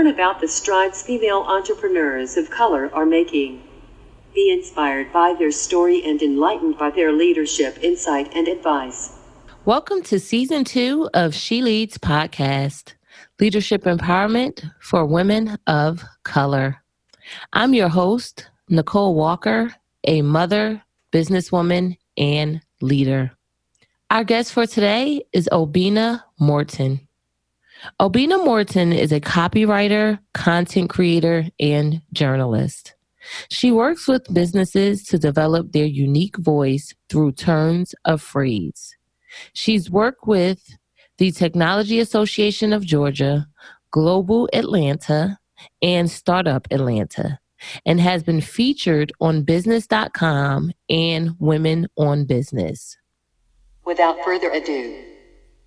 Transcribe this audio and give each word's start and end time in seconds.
Learn 0.00 0.14
about 0.14 0.40
the 0.40 0.48
strides 0.48 1.02
female 1.02 1.44
entrepreneurs 1.46 2.38
of 2.38 2.48
color 2.48 2.88
are 2.94 3.04
making. 3.04 3.62
Be 4.34 4.50
inspired 4.50 5.12
by 5.12 5.34
their 5.38 5.52
story 5.52 6.02
and 6.02 6.22
enlightened 6.22 6.78
by 6.78 6.88
their 6.88 7.12
leadership, 7.12 7.76
insight, 7.82 8.34
and 8.34 8.48
advice. 8.48 9.12
Welcome 9.66 10.00
to 10.04 10.18
season 10.18 10.64
two 10.64 11.10
of 11.12 11.34
She 11.34 11.60
Leads 11.60 11.98
podcast 11.98 12.94
Leadership 13.38 13.82
Empowerment 13.82 14.70
for 14.80 15.04
Women 15.04 15.58
of 15.66 16.02
Color. 16.22 16.82
I'm 17.52 17.74
your 17.74 17.90
host, 17.90 18.48
Nicole 18.70 19.14
Walker, 19.14 19.70
a 20.04 20.22
mother, 20.22 20.82
businesswoman, 21.12 21.98
and 22.16 22.62
leader. 22.80 23.32
Our 24.08 24.24
guest 24.24 24.54
for 24.54 24.66
today 24.66 25.24
is 25.34 25.46
Obinna 25.52 26.22
Morton. 26.38 27.06
Obinna 28.00 28.44
Morton 28.44 28.92
is 28.92 29.12
a 29.12 29.20
copywriter, 29.20 30.18
content 30.34 30.90
creator, 30.90 31.46
and 31.58 32.02
journalist. 32.12 32.94
She 33.48 33.70
works 33.70 34.08
with 34.08 34.32
businesses 34.32 35.04
to 35.04 35.18
develop 35.18 35.72
their 35.72 35.86
unique 35.86 36.36
voice 36.38 36.94
through 37.08 37.32
turns 37.32 37.94
of 38.04 38.22
phrase. 38.22 38.96
She's 39.52 39.90
worked 39.90 40.26
with 40.26 40.76
the 41.18 41.30
Technology 41.30 42.00
Association 42.00 42.72
of 42.72 42.84
Georgia, 42.84 43.46
Global 43.90 44.48
Atlanta, 44.52 45.38
and 45.82 46.10
Startup 46.10 46.66
Atlanta, 46.70 47.38
and 47.84 48.00
has 48.00 48.22
been 48.22 48.40
featured 48.40 49.12
on 49.20 49.42
Business.com 49.42 50.72
and 50.88 51.30
Women 51.38 51.86
on 51.96 52.24
Business. 52.24 52.96
Without 53.84 54.16
further 54.24 54.50
ado, 54.50 54.96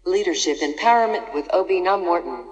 Leadership 0.06 0.58
Empowerment 0.60 1.34
with 1.34 1.48
Obinna 1.50 2.02
Morton. 2.04 2.46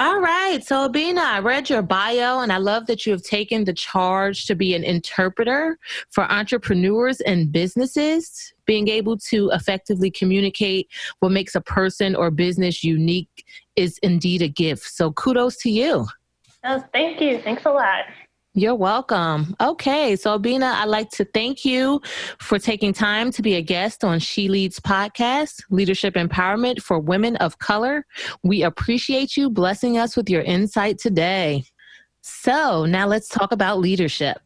All 0.00 0.20
right. 0.20 0.64
So, 0.64 0.88
Obinna, 0.88 1.18
I 1.18 1.40
read 1.40 1.68
your 1.68 1.82
bio 1.82 2.38
and 2.38 2.52
I 2.52 2.58
love 2.58 2.86
that 2.86 3.04
you 3.04 3.10
have 3.10 3.24
taken 3.24 3.64
the 3.64 3.72
charge 3.72 4.46
to 4.46 4.54
be 4.54 4.74
an 4.74 4.84
interpreter 4.84 5.76
for 6.10 6.22
entrepreneurs 6.30 7.20
and 7.22 7.50
businesses. 7.50 8.54
Being 8.64 8.86
able 8.86 9.16
to 9.16 9.50
effectively 9.50 10.08
communicate 10.08 10.88
what 11.18 11.32
makes 11.32 11.56
a 11.56 11.60
person 11.60 12.14
or 12.14 12.30
business 12.30 12.84
unique 12.84 13.44
is 13.74 13.98
indeed 14.04 14.40
a 14.40 14.48
gift. 14.48 14.84
So, 14.84 15.10
kudos 15.10 15.56
to 15.58 15.70
you. 15.70 16.06
Oh, 16.62 16.84
thank 16.92 17.20
you. 17.20 17.40
Thanks 17.40 17.64
a 17.64 17.70
lot. 17.70 18.04
You're 18.58 18.74
welcome. 18.74 19.54
Okay, 19.60 20.16
so 20.16 20.36
Obinna, 20.36 20.72
I'd 20.72 20.86
like 20.86 21.10
to 21.10 21.24
thank 21.24 21.64
you 21.64 22.00
for 22.40 22.58
taking 22.58 22.92
time 22.92 23.30
to 23.30 23.40
be 23.40 23.54
a 23.54 23.62
guest 23.62 24.02
on 24.02 24.18
She 24.18 24.48
Leads 24.48 24.80
podcast, 24.80 25.62
Leadership 25.70 26.14
Empowerment 26.14 26.82
for 26.82 26.98
Women 26.98 27.36
of 27.36 27.60
Color. 27.60 28.04
We 28.42 28.64
appreciate 28.64 29.36
you 29.36 29.48
blessing 29.48 29.96
us 29.96 30.16
with 30.16 30.28
your 30.28 30.42
insight 30.42 30.98
today. 30.98 31.66
So, 32.22 32.84
now 32.84 33.06
let's 33.06 33.28
talk 33.28 33.52
about 33.52 33.78
leadership. 33.78 34.38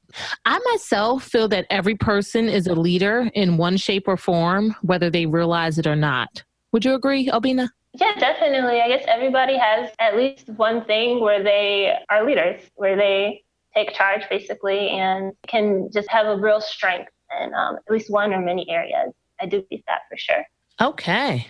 I 0.45 0.61
myself 0.71 1.25
feel 1.25 1.49
that 1.49 1.65
every 1.71 1.95
person 1.95 2.51
is 2.51 2.67
a 2.67 2.75
leader 2.75 3.31
in 3.33 3.57
one 3.57 3.79
shape 3.79 4.07
or 4.09 4.19
form, 4.19 4.77
whether 4.83 5.09
they 5.09 5.25
realize 5.25 5.79
it 5.79 5.87
or 5.87 5.97
not. 5.97 6.45
Would 6.73 6.85
you 6.85 6.93
agree, 6.93 7.29
Obinna? 7.29 7.71
Yeah, 7.95 8.13
definitely. 8.19 8.83
I 8.83 8.89
guess 8.89 9.07
everybody 9.09 9.57
has 9.57 9.91
at 9.99 10.19
least 10.19 10.51
one 10.51 10.85
thing 10.85 11.21
where 11.21 11.43
they 11.43 11.95
are 12.11 12.27
leaders, 12.27 12.61
where 12.75 12.95
they 12.95 13.43
take 13.75 13.93
charge 13.95 14.23
basically 14.29 14.89
and 14.91 15.33
can 15.47 15.91
just 15.93 16.09
have 16.11 16.27
a 16.27 16.37
real 16.37 16.61
strength 16.61 17.11
in 17.41 17.55
um, 17.55 17.77
at 17.77 17.93
least 17.93 18.11
one 18.11 18.33
or 18.33 18.41
many 18.41 18.69
areas. 18.69 19.13
I 19.41 19.47
do 19.47 19.65
see 19.69 19.83
that 19.89 20.01
for 20.11 20.17
sure. 20.17 20.45
Okay. 20.81 21.47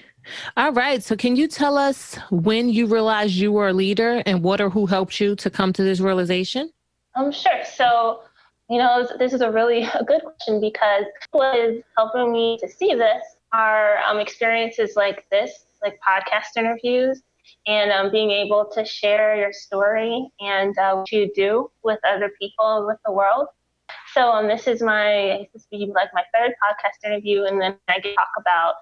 All 0.57 0.73
right. 0.73 1.03
So, 1.03 1.17
can 1.17 1.37
you 1.37 1.49
tell 1.49 1.77
us 1.77 2.17
when 2.31 2.69
you 2.69 2.87
realized 2.87 3.35
you 3.35 3.53
were 3.53 3.69
a 3.69 3.73
leader 3.73 4.23
and 4.25 4.43
what 4.43 4.61
or 4.61 4.71
who 4.71 4.87
helped 4.87 5.21
you 5.21 5.35
to 5.37 5.51
come 5.51 5.73
to 5.73 5.83
this 5.83 6.01
realization? 6.01 6.71
Um, 7.17 7.33
sure. 7.33 7.65
So, 7.65 8.21
you 8.71 8.79
know, 8.79 9.07
this 9.19 9.33
is 9.33 9.41
a 9.41 9.51
really 9.51 9.83
a 9.95 10.05
good 10.05 10.23
question 10.23 10.61
because 10.61 11.05
what 11.33 11.59
is 11.59 11.83
helping 11.97 12.33
me 12.33 12.59
to 12.61 12.69
see 12.69 12.95
this 12.95 13.23
are 13.53 13.99
um, 13.99 14.19
experiences 14.19 14.93
like 14.97 15.27
this, 15.31 15.67
like 15.83 15.99
podcast 16.07 16.57
interviews, 16.57 17.23
and 17.67 17.91
um, 17.91 18.11
being 18.11 18.31
able 18.31 18.71
to 18.75 18.85
share 18.85 19.37
your 19.37 19.53
story 19.53 20.29
and 20.41 20.77
uh, 20.79 20.95
what 20.97 21.13
you 21.13 21.31
do 21.35 21.71
with 21.83 21.99
other 22.07 22.31
people 22.41 22.87
with 22.87 22.99
the 23.05 23.13
world. 23.13 23.47
So 24.15 24.31
um, 24.31 24.49
this 24.49 24.67
is 24.67 24.83
my 24.83 25.49
this 25.53 25.67
will 25.71 25.87
be 25.87 25.93
like 25.93 26.09
my 26.13 26.25
third 26.35 26.53
podcast 26.63 27.09
interview, 27.09 27.45
and 27.45 27.61
then 27.61 27.77
I 27.89 27.95
get 27.95 28.11
to 28.11 28.15
talk 28.15 28.29
about 28.39 28.75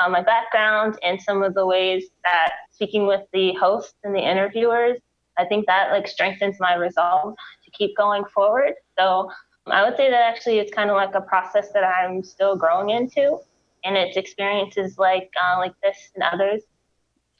uh, 0.00 0.08
my 0.08 0.22
background 0.22 0.98
and 1.02 1.20
some 1.20 1.42
of 1.42 1.54
the 1.54 1.66
ways 1.66 2.04
that 2.24 2.52
speaking 2.70 3.06
with 3.06 3.22
the 3.32 3.54
hosts 3.54 3.94
and 4.04 4.14
the 4.14 4.20
interviewers, 4.20 4.98
I 5.36 5.44
think 5.44 5.66
that 5.66 5.90
like 5.90 6.06
strengthens 6.06 6.56
my 6.60 6.74
resolve 6.74 7.34
to 7.64 7.70
keep 7.72 7.96
going 7.96 8.24
forward. 8.26 8.74
So 8.98 9.30
um, 9.66 9.72
I 9.72 9.84
would 9.84 9.96
say 9.96 10.10
that 10.10 10.22
actually 10.22 10.58
it's 10.58 10.72
kind 10.72 10.90
of 10.90 10.96
like 10.96 11.14
a 11.14 11.20
process 11.20 11.70
that 11.72 11.84
I'm 11.84 12.22
still 12.22 12.56
growing 12.56 12.90
into, 12.90 13.38
and 13.84 13.96
it's 13.96 14.16
experiences 14.16 14.98
like 14.98 15.30
uh, 15.42 15.58
like 15.58 15.74
this 15.82 16.10
and 16.14 16.24
others 16.24 16.62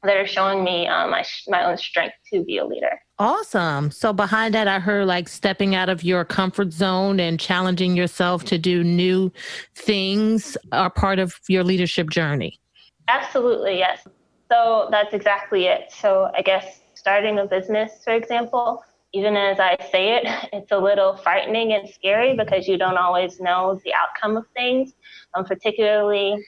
that 0.03 0.17
are 0.17 0.27
showing 0.27 0.63
me 0.63 0.87
um, 0.87 1.11
my 1.11 1.25
my 1.49 1.65
own 1.65 1.77
strength 1.77 2.15
to 2.33 2.45
be 2.45 2.59
a 2.59 2.65
leader. 2.65 3.01
Awesome. 3.19 3.91
So 3.91 4.13
behind 4.13 4.55
that, 4.55 4.69
I 4.69 4.79
heard 4.79 5.07
like 5.07 5.29
stepping 5.29 5.75
out 5.75 5.89
of 5.89 6.05
your 6.05 6.25
comfort 6.25 6.73
zone 6.73 7.19
and 7.19 7.41
challenging 7.41 7.97
yourself 7.97 8.45
to 8.45 8.59
do 8.59 8.85
new 8.85 9.33
things 9.75 10.57
are 10.71 10.91
part 10.91 11.19
of 11.19 11.35
your 11.49 11.65
leadership 11.65 12.11
journey. 12.11 12.61
Absolutely, 13.09 13.79
yes. 13.79 14.07
So 14.51 14.89
that's 14.91 15.15
exactly 15.15 15.67
it. 15.67 15.93
So 15.93 16.31
I 16.37 16.43
guess 16.43 16.81
starting 16.95 17.39
a 17.39 17.47
business, 17.47 18.05
for 18.05 18.15
example, 18.15 18.85
even 19.13 19.37
as 19.37 19.59
I 19.59 19.77
say 19.91 20.17
it, 20.17 20.27
it's 20.53 20.71
a 20.71 20.79
little 20.79 21.17
frightening 21.17 21.73
and 21.73 21.89
scary 21.89 22.37
because 22.37 22.69
you 22.69 22.79
don't 22.79 22.97
always 22.97 23.41
know 23.41 23.81
the 23.85 23.93
outcome 23.95 24.37
of 24.37 24.45
things, 24.55 24.93
um, 25.35 25.45
particularly 25.45 26.45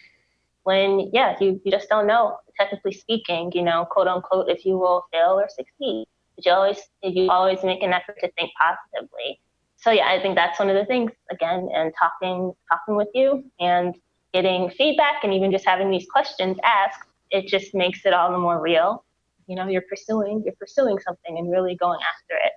when, 0.70 1.10
yeah, 1.12 1.34
you, 1.41 1.60
you 1.64 1.72
just 1.72 1.88
don't 1.88 2.06
know, 2.06 2.36
technically 2.56 2.92
speaking, 2.92 3.50
you 3.54 3.62
know, 3.62 3.86
quote 3.91 4.06
unquote, 4.06 4.48
if 4.48 4.64
you 4.64 4.78
will 4.78 5.04
fail 5.12 5.32
or 5.41 5.48
succeed. 5.48 6.06
But 6.36 6.47
you 6.47 6.53
always, 6.53 6.78
you 7.03 7.28
always 7.28 7.64
make 7.64 7.82
an 7.82 7.92
effort 7.92 8.16
to 8.20 8.31
think 8.38 8.53
positively. 8.60 9.41
So 9.78 9.91
yeah, 9.91 10.08
I 10.08 10.22
think 10.22 10.36
that's 10.36 10.60
one 10.60 10.70
of 10.70 10.76
the 10.76 10.84
things 10.84 11.10
again, 11.32 11.69
and 11.75 11.92
talking, 11.98 12.53
talking 12.70 12.94
with 12.94 13.08
you 13.14 13.42
and 13.58 13.97
getting 14.32 14.70
feedback 14.70 15.25
and 15.25 15.34
even 15.34 15.50
just 15.50 15.64
having 15.64 15.91
these 15.91 16.06
questions 16.08 16.56
asked, 16.62 17.08
it 17.32 17.48
just 17.48 17.75
makes 17.75 18.06
it 18.06 18.12
all 18.12 18.31
the 18.31 18.38
more 18.38 18.60
real. 18.60 19.04
You 19.48 19.56
know, 19.56 19.66
you're 19.66 19.88
pursuing, 19.91 20.42
you're 20.44 20.54
pursuing 20.54 21.00
something 21.00 21.37
and 21.37 21.50
really 21.50 21.75
going 21.75 21.98
after 22.14 22.37
it. 22.47 22.52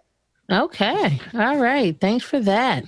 Okay. 0.51 1.19
All 1.33 1.57
right. 1.57 1.99
Thanks 1.99 2.23
for 2.23 2.39
that. 2.41 2.83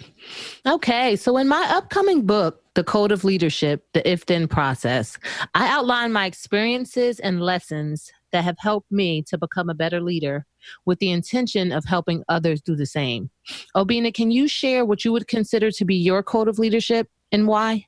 Okay. 0.67 1.15
So, 1.15 1.37
in 1.37 1.47
my 1.47 1.65
upcoming 1.69 2.25
book, 2.25 2.64
The 2.75 2.83
Code 2.83 3.11
of 3.11 3.23
Leadership, 3.23 3.85
The 3.93 4.07
If 4.09 4.25
Then 4.25 4.47
Process, 4.47 5.17
I 5.53 5.67
outline 5.67 6.13
my 6.13 6.25
experiences 6.25 7.19
and 7.19 7.41
lessons 7.41 8.11
that 8.31 8.43
have 8.43 8.57
helped 8.59 8.91
me 8.91 9.23
to 9.23 9.37
become 9.37 9.69
a 9.69 9.73
better 9.73 10.01
leader 10.01 10.45
with 10.85 10.99
the 10.99 11.11
intention 11.11 11.71
of 11.71 11.85
helping 11.85 12.23
others 12.29 12.61
do 12.61 12.75
the 12.75 12.85
same. 12.85 13.29
Obinna, 13.75 14.13
can 14.13 14.29
you 14.29 14.47
share 14.47 14.85
what 14.85 15.03
you 15.03 15.11
would 15.11 15.27
consider 15.27 15.71
to 15.71 15.85
be 15.85 15.95
your 15.95 16.21
code 16.21 16.47
of 16.47 16.59
leadership 16.59 17.09
and 17.31 17.47
why? 17.47 17.85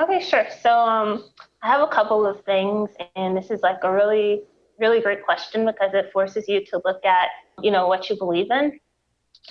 Okay, 0.00 0.20
sure. 0.20 0.46
So, 0.62 0.70
um, 0.70 1.24
I 1.62 1.68
have 1.68 1.80
a 1.80 1.88
couple 1.88 2.24
of 2.24 2.44
things, 2.44 2.90
and 3.16 3.36
this 3.36 3.50
is 3.50 3.60
like 3.62 3.78
a 3.82 3.92
really, 3.92 4.42
really 4.78 5.00
great 5.00 5.24
question 5.24 5.66
because 5.66 5.90
it 5.92 6.10
forces 6.12 6.48
you 6.48 6.64
to 6.66 6.80
look 6.84 7.04
at 7.04 7.28
you 7.62 7.70
know, 7.70 7.86
what 7.86 8.08
you 8.08 8.16
believe 8.16 8.50
in. 8.50 8.78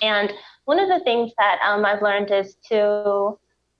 And 0.02 0.32
one 0.64 0.78
of 0.78 0.88
the 0.88 1.04
things 1.04 1.32
that 1.38 1.58
um, 1.64 1.84
I've 1.84 2.02
learned 2.02 2.30
is 2.30 2.56
to 2.68 3.38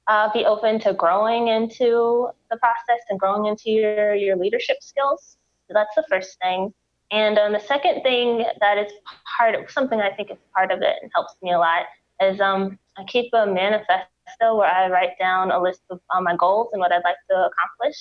uh, 0.08 0.30
be 0.32 0.44
open 0.44 0.80
to 0.80 0.94
growing 0.94 1.48
into 1.48 2.28
the 2.50 2.56
process 2.56 3.04
and 3.10 3.20
growing 3.20 3.46
into 3.46 3.70
your, 3.70 4.14
your 4.14 4.36
leadership 4.36 4.78
skills. 4.80 5.36
So 5.68 5.74
that's 5.74 5.94
the 5.94 6.04
first 6.08 6.38
thing. 6.40 6.72
And 7.10 7.38
um, 7.38 7.52
the 7.52 7.60
second 7.60 8.02
thing 8.02 8.44
that 8.60 8.78
is 8.78 8.92
part 9.36 9.54
of 9.54 9.70
something 9.70 10.00
I 10.00 10.10
think 10.10 10.30
is 10.30 10.38
part 10.54 10.70
of 10.70 10.80
it 10.82 10.96
and 11.02 11.10
helps 11.14 11.34
me 11.42 11.52
a 11.52 11.58
lot 11.58 11.84
is 12.20 12.40
um, 12.40 12.78
I 12.96 13.04
keep 13.04 13.32
a 13.32 13.46
manifesto 13.46 14.56
where 14.56 14.70
I 14.70 14.88
write 14.88 15.18
down 15.18 15.50
a 15.50 15.60
list 15.60 15.82
of 15.90 16.00
uh, 16.14 16.20
my 16.20 16.36
goals 16.36 16.68
and 16.72 16.80
what 16.80 16.92
I'd 16.92 17.04
like 17.04 17.16
to 17.30 17.50
accomplish. 17.50 17.96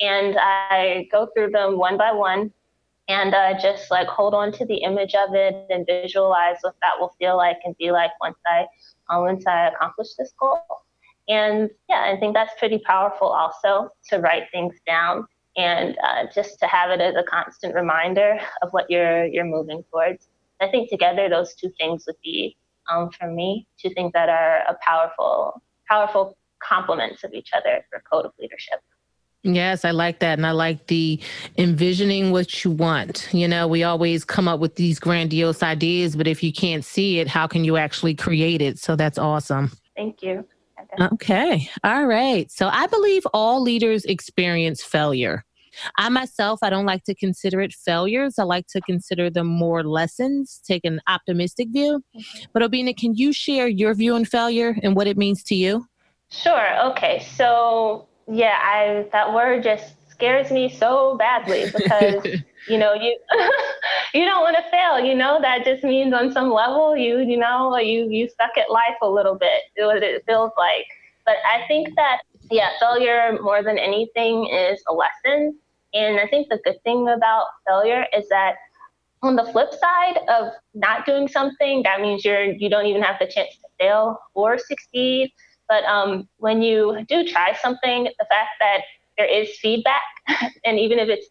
And 0.00 0.36
I 0.38 1.08
go 1.12 1.28
through 1.34 1.50
them 1.50 1.78
one 1.78 1.96
by 1.96 2.12
one 2.12 2.52
and 3.08 3.34
uh, 3.34 3.58
just 3.60 3.90
like 3.90 4.06
hold 4.06 4.34
on 4.34 4.52
to 4.52 4.64
the 4.66 4.76
image 4.76 5.14
of 5.14 5.34
it 5.34 5.66
and 5.70 5.86
visualize 5.86 6.56
what 6.62 6.76
that 6.82 6.92
will 6.98 7.14
feel 7.18 7.36
like 7.36 7.58
and 7.64 7.76
be 7.76 7.90
like 7.90 8.10
once 8.20 8.38
I 8.46 8.66
um, 9.10 9.22
once 9.22 9.46
I 9.46 9.68
accomplish 9.68 10.08
this 10.18 10.32
goal. 10.38 10.62
And 11.28 11.70
yeah, 11.88 12.12
I 12.12 12.18
think 12.18 12.34
that's 12.34 12.52
pretty 12.58 12.78
powerful 12.78 13.28
also 13.28 13.90
to 14.08 14.18
write 14.18 14.44
things 14.52 14.74
down 14.86 15.26
and 15.56 15.96
uh, 16.04 16.24
just 16.34 16.58
to 16.60 16.66
have 16.66 16.90
it 16.90 17.00
as 17.00 17.14
a 17.14 17.22
constant 17.22 17.74
reminder 17.74 18.38
of 18.62 18.70
what 18.70 18.90
you're 18.90 19.26
you're 19.26 19.44
moving 19.44 19.84
towards. 19.90 20.28
I 20.60 20.68
think 20.68 20.90
together 20.90 21.28
those 21.28 21.54
two 21.54 21.70
things 21.78 22.04
would 22.06 22.16
be 22.22 22.56
um, 22.90 23.10
for 23.10 23.30
me 23.30 23.66
two 23.80 23.90
things 23.90 24.12
that 24.14 24.28
are 24.28 24.58
a 24.68 24.76
powerful 24.82 25.62
powerful 25.88 26.36
complements 26.62 27.24
of 27.24 27.32
each 27.34 27.50
other 27.52 27.84
for 27.90 28.02
code 28.10 28.26
of 28.26 28.32
leadership. 28.40 28.80
Yes, 29.44 29.84
I 29.84 29.90
like 29.90 30.20
that. 30.20 30.38
And 30.38 30.46
I 30.46 30.52
like 30.52 30.86
the 30.86 31.20
envisioning 31.58 32.30
what 32.30 32.64
you 32.64 32.70
want. 32.70 33.28
You 33.32 33.48
know, 33.48 33.66
we 33.66 33.82
always 33.82 34.24
come 34.24 34.46
up 34.46 34.60
with 34.60 34.76
these 34.76 35.00
grandiose 35.00 35.64
ideas, 35.64 36.14
but 36.14 36.28
if 36.28 36.44
you 36.44 36.52
can't 36.52 36.84
see 36.84 37.18
it, 37.18 37.26
how 37.26 37.48
can 37.48 37.64
you 37.64 37.76
actually 37.76 38.14
create 38.14 38.62
it? 38.62 38.78
So 38.78 38.94
that's 38.94 39.18
awesome. 39.18 39.72
Thank 39.96 40.22
you. 40.22 40.46
Okay. 41.00 41.68
All 41.84 42.06
right. 42.06 42.50
So 42.50 42.68
I 42.68 42.86
believe 42.86 43.26
all 43.32 43.62
leaders 43.62 44.04
experience 44.04 44.82
failure. 44.82 45.44
I 45.96 46.08
myself, 46.10 46.58
I 46.62 46.70
don't 46.70 46.84
like 46.84 47.04
to 47.04 47.14
consider 47.14 47.60
it 47.60 47.72
failures. 47.72 48.38
I 48.38 48.42
like 48.44 48.66
to 48.68 48.80
consider 48.82 49.30
them 49.30 49.46
more 49.46 49.82
lessons, 49.82 50.60
take 50.66 50.84
an 50.84 51.00
optimistic 51.06 51.68
view. 51.70 52.02
Mm-hmm. 52.14 52.44
But 52.52 52.62
Obinna, 52.62 52.96
can 52.96 53.14
you 53.14 53.32
share 53.32 53.68
your 53.68 53.94
view 53.94 54.14
on 54.14 54.24
failure 54.24 54.76
and 54.82 54.94
what 54.94 55.06
it 55.06 55.16
means 55.16 55.42
to 55.44 55.54
you? 55.54 55.86
Sure. 56.30 56.90
Okay. 56.90 57.20
So 57.36 58.06
yeah, 58.30 58.58
I 58.60 59.06
that 59.12 59.32
word 59.32 59.62
just 59.62 59.94
scares 60.10 60.50
me 60.50 60.68
so 60.68 61.16
badly 61.16 61.64
because 61.76 62.42
you 62.68 62.78
know 62.78 62.94
you 62.94 63.18
you 64.14 64.24
don't 64.24 64.42
want 64.42 64.56
to 64.56 64.70
fail. 64.70 64.98
You 65.04 65.14
know 65.14 65.40
that 65.40 65.64
just 65.64 65.82
means 65.84 66.12
on 66.14 66.32
some 66.32 66.50
level 66.52 66.96
you 66.96 67.18
you 67.18 67.36
know 67.36 67.76
you 67.78 68.08
you 68.10 68.28
suck 68.28 68.56
at 68.56 68.70
life 68.70 68.96
a 69.02 69.08
little 69.08 69.34
bit. 69.34 69.62
What 69.76 70.02
it 70.02 70.24
feels 70.26 70.52
like. 70.56 70.86
But 71.24 71.36
I 71.46 71.66
think 71.68 71.88
that 71.96 72.22
yeah, 72.50 72.70
failure 72.80 73.38
more 73.40 73.62
than 73.62 73.78
anything 73.78 74.46
is 74.46 74.82
a 74.88 74.92
lesson. 74.92 75.58
And 75.94 76.18
I 76.18 76.26
think 76.26 76.48
the 76.48 76.58
good 76.64 76.82
thing 76.84 77.08
about 77.08 77.46
failure 77.66 78.06
is 78.16 78.28
that 78.28 78.56
on 79.22 79.36
the 79.36 79.44
flip 79.44 79.72
side 79.72 80.18
of 80.28 80.52
not 80.74 81.06
doing 81.06 81.28
something, 81.28 81.82
that 81.84 82.00
means 82.00 82.24
you're 82.24 82.44
you 82.44 82.68
don't 82.68 82.86
even 82.86 83.02
have 83.02 83.16
the 83.20 83.26
chance 83.26 83.54
to 83.62 83.68
fail 83.78 84.18
or 84.34 84.58
succeed. 84.58 85.32
But 85.68 85.84
um, 85.84 86.28
when 86.38 86.60
you 86.60 87.04
do 87.08 87.24
try 87.26 87.54
something, 87.62 88.04
the 88.04 88.26
fact 88.28 88.50
that 88.60 88.80
there 89.16 89.26
is 89.26 89.56
feedback, 89.58 90.02
and 90.64 90.78
even 90.78 90.98
if 90.98 91.08
it's 91.08 91.28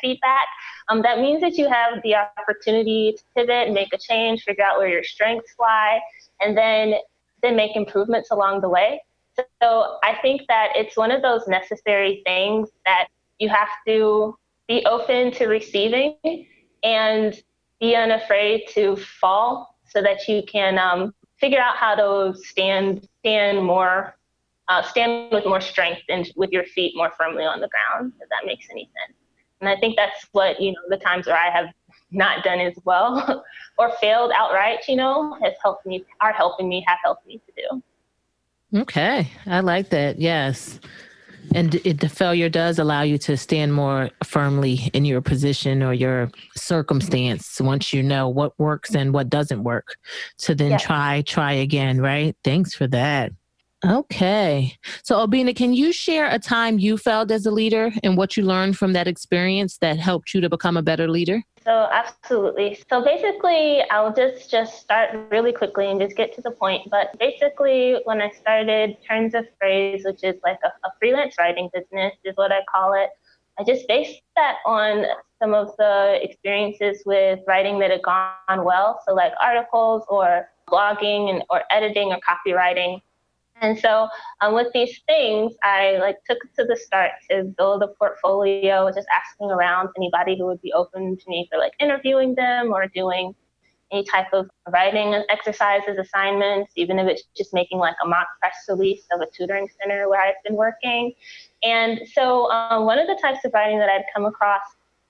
feedback, 0.00 0.46
um, 0.88 1.02
that 1.02 1.18
means 1.18 1.40
that 1.40 1.56
you 1.56 1.68
have 1.68 2.02
the 2.02 2.14
opportunity 2.14 3.14
to 3.16 3.24
pivot, 3.36 3.72
make 3.72 3.92
a 3.92 3.98
change, 3.98 4.42
figure 4.42 4.64
out 4.64 4.78
where 4.78 4.88
your 4.88 5.04
strengths 5.04 5.54
lie, 5.58 6.00
and 6.40 6.56
then 6.56 6.94
then 7.42 7.56
make 7.56 7.74
improvements 7.74 8.30
along 8.30 8.60
the 8.60 8.68
way. 8.68 9.02
So 9.36 9.98
I 10.04 10.16
think 10.22 10.42
that 10.48 10.68
it's 10.76 10.96
one 10.96 11.10
of 11.10 11.22
those 11.22 11.48
necessary 11.48 12.22
things 12.24 12.68
that 12.84 13.08
you 13.38 13.48
have 13.48 13.68
to 13.86 14.36
be 14.68 14.84
open 14.86 15.32
to 15.32 15.46
receiving 15.46 16.16
and 16.84 17.42
be 17.80 17.96
unafraid 17.96 18.62
to 18.74 18.96
fall 18.96 19.76
so 19.88 20.00
that 20.02 20.28
you 20.28 20.42
can 20.44 20.78
um, 20.78 21.12
figure 21.38 21.60
out 21.60 21.76
how 21.76 21.94
to 21.94 22.38
stand 22.38 23.08
stand 23.20 23.64
more 23.64 24.16
uh, 24.68 24.82
stand 24.82 25.32
with 25.32 25.44
more 25.44 25.60
strength 25.60 26.02
and 26.08 26.30
with 26.36 26.50
your 26.52 26.64
feet 26.64 26.92
more 26.94 27.10
firmly 27.18 27.44
on 27.44 27.60
the 27.60 27.68
ground 27.68 28.12
if 28.20 28.28
that 28.28 28.46
makes 28.46 28.66
any 28.70 28.84
sense 28.84 29.18
and 29.62 29.70
i 29.70 29.76
think 29.80 29.96
that's 29.96 30.26
what 30.32 30.60
you 30.60 30.72
know 30.72 30.80
the 30.90 30.98
times 30.98 31.26
where 31.26 31.38
i 31.38 31.50
have 31.50 31.68
not 32.10 32.44
done 32.44 32.60
as 32.60 32.74
well 32.84 33.42
or 33.78 33.90
failed 33.92 34.30
outright 34.36 34.80
you 34.86 34.96
know 34.96 35.38
has 35.42 35.54
helped 35.62 35.86
me 35.86 36.04
are 36.20 36.32
helping 36.32 36.68
me 36.68 36.84
have 36.86 36.98
helped 37.02 37.26
me 37.26 37.40
to 37.46 37.52
do 37.56 37.82
Okay, 38.74 39.30
I 39.46 39.60
like 39.60 39.90
that. 39.90 40.18
Yes. 40.18 40.80
And 41.54 41.74
it, 41.84 42.00
the 42.00 42.08
failure 42.08 42.48
does 42.48 42.78
allow 42.78 43.02
you 43.02 43.18
to 43.18 43.36
stand 43.36 43.74
more 43.74 44.10
firmly 44.24 44.90
in 44.94 45.04
your 45.04 45.20
position 45.20 45.82
or 45.82 45.92
your 45.92 46.30
circumstance 46.56 47.60
once 47.60 47.92
you 47.92 48.02
know 48.02 48.28
what 48.28 48.58
works 48.58 48.94
and 48.94 49.12
what 49.12 49.28
doesn't 49.28 49.62
work. 49.62 49.96
To 50.38 50.54
then 50.54 50.72
yes. 50.72 50.82
try, 50.82 51.22
try 51.26 51.52
again, 51.52 52.00
right? 52.00 52.34
Thanks 52.44 52.74
for 52.74 52.86
that. 52.88 53.32
Okay. 53.84 54.76
So, 55.02 55.26
Obinna, 55.26 55.56
can 55.56 55.74
you 55.74 55.92
share 55.92 56.30
a 56.30 56.38
time 56.38 56.78
you 56.78 56.96
failed 56.96 57.32
as 57.32 57.46
a 57.46 57.50
leader 57.50 57.90
and 58.04 58.16
what 58.16 58.36
you 58.36 58.44
learned 58.44 58.78
from 58.78 58.92
that 58.92 59.08
experience 59.08 59.78
that 59.78 59.98
helped 59.98 60.32
you 60.32 60.40
to 60.40 60.48
become 60.48 60.76
a 60.76 60.82
better 60.82 61.08
leader? 61.08 61.42
So, 61.64 61.88
absolutely. 61.92 62.80
So, 62.88 63.02
basically, 63.02 63.82
I'll 63.90 64.14
just 64.14 64.48
just 64.50 64.80
start 64.80 65.10
really 65.30 65.52
quickly 65.52 65.90
and 65.90 66.00
just 66.00 66.16
get 66.16 66.32
to 66.36 66.40
the 66.40 66.52
point. 66.52 66.90
But 66.90 67.18
basically, 67.18 67.96
when 68.04 68.22
I 68.22 68.30
started 68.30 68.98
Turns 69.08 69.34
of 69.34 69.46
Phrase, 69.58 70.04
which 70.04 70.22
is 70.22 70.36
like 70.44 70.58
a, 70.64 70.68
a 70.68 70.92
freelance 71.00 71.34
writing 71.38 71.68
business, 71.74 72.12
is 72.24 72.36
what 72.36 72.52
I 72.52 72.60
call 72.72 72.94
it. 72.94 73.10
I 73.58 73.64
just 73.64 73.86
based 73.88 74.22
that 74.36 74.58
on 74.64 75.06
some 75.42 75.54
of 75.54 75.76
the 75.76 76.20
experiences 76.22 77.02
with 77.04 77.40
writing 77.48 77.80
that 77.80 77.90
had 77.90 78.02
gone 78.02 78.64
well. 78.64 79.02
So, 79.06 79.12
like 79.12 79.32
articles 79.40 80.04
or 80.08 80.48
blogging 80.68 81.30
and 81.30 81.42
or 81.50 81.62
editing 81.72 82.12
or 82.12 82.20
copywriting 82.20 83.00
and 83.62 83.78
so 83.78 84.08
um, 84.40 84.54
with 84.54 84.66
these 84.74 85.00
things, 85.06 85.54
I 85.62 85.96
like 85.98 86.16
took 86.28 86.38
to 86.56 86.64
the 86.64 86.76
start 86.76 87.12
to 87.30 87.44
build 87.56 87.82
a 87.82 87.88
portfolio, 87.88 88.90
just 88.94 89.06
asking 89.14 89.50
around 89.50 89.88
anybody 89.96 90.36
who 90.36 90.46
would 90.46 90.60
be 90.60 90.72
open 90.72 91.16
to 91.16 91.24
me 91.28 91.48
for 91.50 91.58
like 91.58 91.72
interviewing 91.78 92.34
them 92.34 92.72
or 92.72 92.88
doing 92.88 93.34
any 93.92 94.04
type 94.04 94.26
of 94.32 94.48
writing 94.72 95.22
exercises, 95.28 95.96
assignments, 95.98 96.72
even 96.76 96.98
if 96.98 97.06
it's 97.06 97.22
just 97.36 97.54
making 97.54 97.78
like 97.78 97.94
a 98.04 98.08
mock 98.08 98.26
press 98.40 98.54
release 98.68 99.04
of 99.12 99.20
a 99.20 99.26
tutoring 99.36 99.68
center 99.80 100.08
where 100.08 100.20
I've 100.20 100.42
been 100.44 100.56
working. 100.56 101.12
And 101.62 102.00
so 102.12 102.50
um, 102.50 102.84
one 102.84 102.98
of 102.98 103.06
the 103.06 103.18
types 103.22 103.44
of 103.44 103.52
writing 103.52 103.78
that 103.78 103.88
I'd 103.88 104.04
come 104.14 104.24
across 104.24 104.62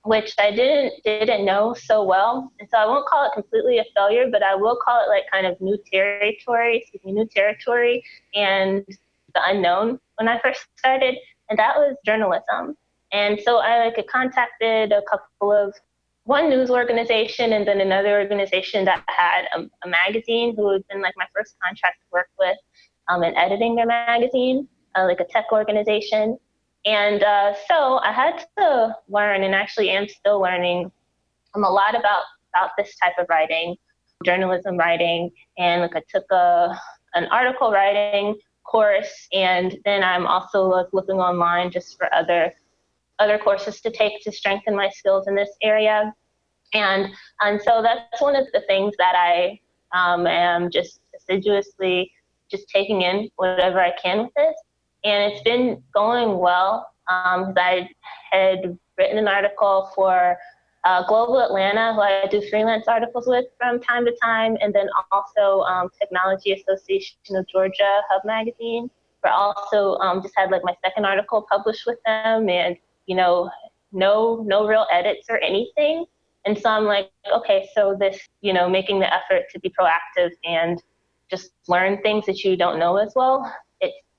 which 0.03 0.33
I 0.37 0.51
didn't 0.51 0.93
didn't 1.03 1.45
know 1.45 1.73
so 1.73 2.03
well. 2.03 2.51
And 2.59 2.69
so 2.69 2.77
I 2.77 2.85
won't 2.85 3.07
call 3.07 3.25
it 3.25 3.31
completely 3.33 3.79
a 3.79 3.85
failure, 3.95 4.27
but 4.31 4.43
I 4.43 4.55
will 4.55 4.77
call 4.83 5.03
it 5.03 5.09
like 5.09 5.23
kind 5.31 5.47
of 5.47 5.59
new 5.61 5.77
territory, 5.91 6.77
excuse 6.77 7.03
me, 7.03 7.13
new 7.13 7.25
territory 7.25 8.03
and 8.33 8.85
the 8.87 9.41
unknown 9.45 9.99
when 10.17 10.27
I 10.27 10.39
first 10.39 10.65
started. 10.77 11.15
And 11.49 11.57
that 11.57 11.75
was 11.77 11.95
journalism. 12.05 12.75
And 13.11 13.39
so 13.43 13.57
I 13.57 13.85
like 13.85 14.05
contacted 14.07 14.91
a 14.91 15.01
couple 15.09 15.51
of 15.51 15.73
one 16.25 16.49
news 16.49 16.69
organization 16.69 17.53
and 17.53 17.67
then 17.67 17.81
another 17.81 18.19
organization 18.19 18.85
that 18.85 19.03
had 19.07 19.45
a, 19.55 19.61
a 19.85 19.89
magazine 19.89 20.55
who 20.55 20.71
had 20.71 20.87
been 20.87 21.01
like 21.01 21.13
my 21.17 21.25
first 21.35 21.55
contract 21.63 21.99
to 21.99 22.05
work 22.11 22.29
with 22.39 22.57
um, 23.09 23.23
in 23.23 23.35
editing 23.37 23.75
their 23.75 23.85
magazine, 23.85 24.67
uh, 24.95 25.05
like 25.05 25.19
a 25.19 25.25
tech 25.25 25.45
organization. 25.51 26.37
And 26.85 27.23
uh, 27.23 27.53
so 27.67 27.99
I 27.99 28.11
had 28.11 28.45
to 28.57 28.95
learn, 29.07 29.43
and 29.43 29.55
actually 29.55 29.89
am 29.89 30.07
still 30.07 30.41
learning, 30.41 30.91
um, 31.55 31.63
a 31.63 31.69
lot 31.69 31.95
about 31.95 32.23
about 32.53 32.71
this 32.77 32.95
type 32.97 33.13
of 33.17 33.25
writing, 33.29 33.75
journalism 34.25 34.77
writing, 34.77 35.31
and 35.57 35.81
like 35.81 35.95
I 35.95 36.01
took 36.09 36.29
a 36.31 36.77
an 37.13 37.25
article 37.25 37.71
writing 37.71 38.35
course, 38.63 39.27
and 39.31 39.77
then 39.85 40.03
I'm 40.03 40.27
also 40.27 40.63
like 40.63 40.87
looking 40.91 41.17
online 41.17 41.71
just 41.71 41.97
for 41.97 42.13
other 42.13 42.51
other 43.19 43.37
courses 43.37 43.79
to 43.81 43.91
take 43.91 44.21
to 44.23 44.31
strengthen 44.31 44.75
my 44.75 44.89
skills 44.89 45.27
in 45.27 45.35
this 45.35 45.51
area. 45.61 46.13
And 46.73 47.07
and 47.41 47.61
so 47.61 47.81
that's 47.81 48.21
one 48.21 48.35
of 48.35 48.47
the 48.51 48.61
things 48.67 48.93
that 48.97 49.15
I 49.15 49.59
um, 49.93 50.27
am 50.27 50.69
just 50.69 50.99
assiduously 51.15 52.11
just 52.51 52.67
taking 52.67 53.03
in 53.03 53.29
whatever 53.37 53.79
I 53.79 53.93
can 54.01 54.23
with 54.23 54.33
this 54.35 54.55
and 55.03 55.31
it's 55.31 55.41
been 55.43 55.81
going 55.93 56.37
well. 56.37 56.87
Um, 57.09 57.53
I 57.57 57.89
had 58.31 58.77
written 58.97 59.17
an 59.17 59.27
article 59.27 59.91
for 59.95 60.37
uh, 60.85 61.05
Global 61.07 61.39
Atlanta, 61.41 61.93
who 61.93 62.01
I 62.01 62.27
do 62.29 62.41
freelance 62.49 62.87
articles 62.87 63.25
with 63.27 63.45
from 63.57 63.79
time 63.81 64.05
to 64.05 64.15
time, 64.21 64.57
and 64.61 64.73
then 64.73 64.87
also 65.11 65.61
um, 65.61 65.89
Technology 65.99 66.53
Association 66.53 67.35
of 67.35 67.47
Georgia 67.47 68.01
Hub 68.09 68.21
Magazine. 68.25 68.89
Where 69.21 69.33
also 69.33 69.95
um, 69.99 70.21
just 70.21 70.33
had 70.35 70.51
like 70.51 70.63
my 70.65 70.75
second 70.83 71.05
article 71.05 71.45
published 71.49 71.85
with 71.85 71.99
them, 72.05 72.49
and 72.49 72.75
you 73.05 73.15
know, 73.15 73.49
no 73.91 74.43
no 74.45 74.67
real 74.67 74.85
edits 74.91 75.27
or 75.29 75.37
anything. 75.39 76.05
And 76.45 76.57
so 76.57 76.69
I'm 76.69 76.83
like, 76.83 77.09
okay, 77.33 77.69
so 77.73 77.95
this, 77.97 78.19
you 78.41 78.51
know, 78.51 78.69
making 78.69 78.99
the 78.99 79.13
effort 79.13 79.43
to 79.53 79.59
be 79.61 79.69
proactive 79.69 80.31
and 80.43 80.83
just 81.31 81.51
learn 81.69 82.01
things 82.01 82.25
that 82.25 82.43
you 82.43 82.57
don't 82.57 82.79
know 82.79 82.97
as 82.97 83.13
well 83.15 83.49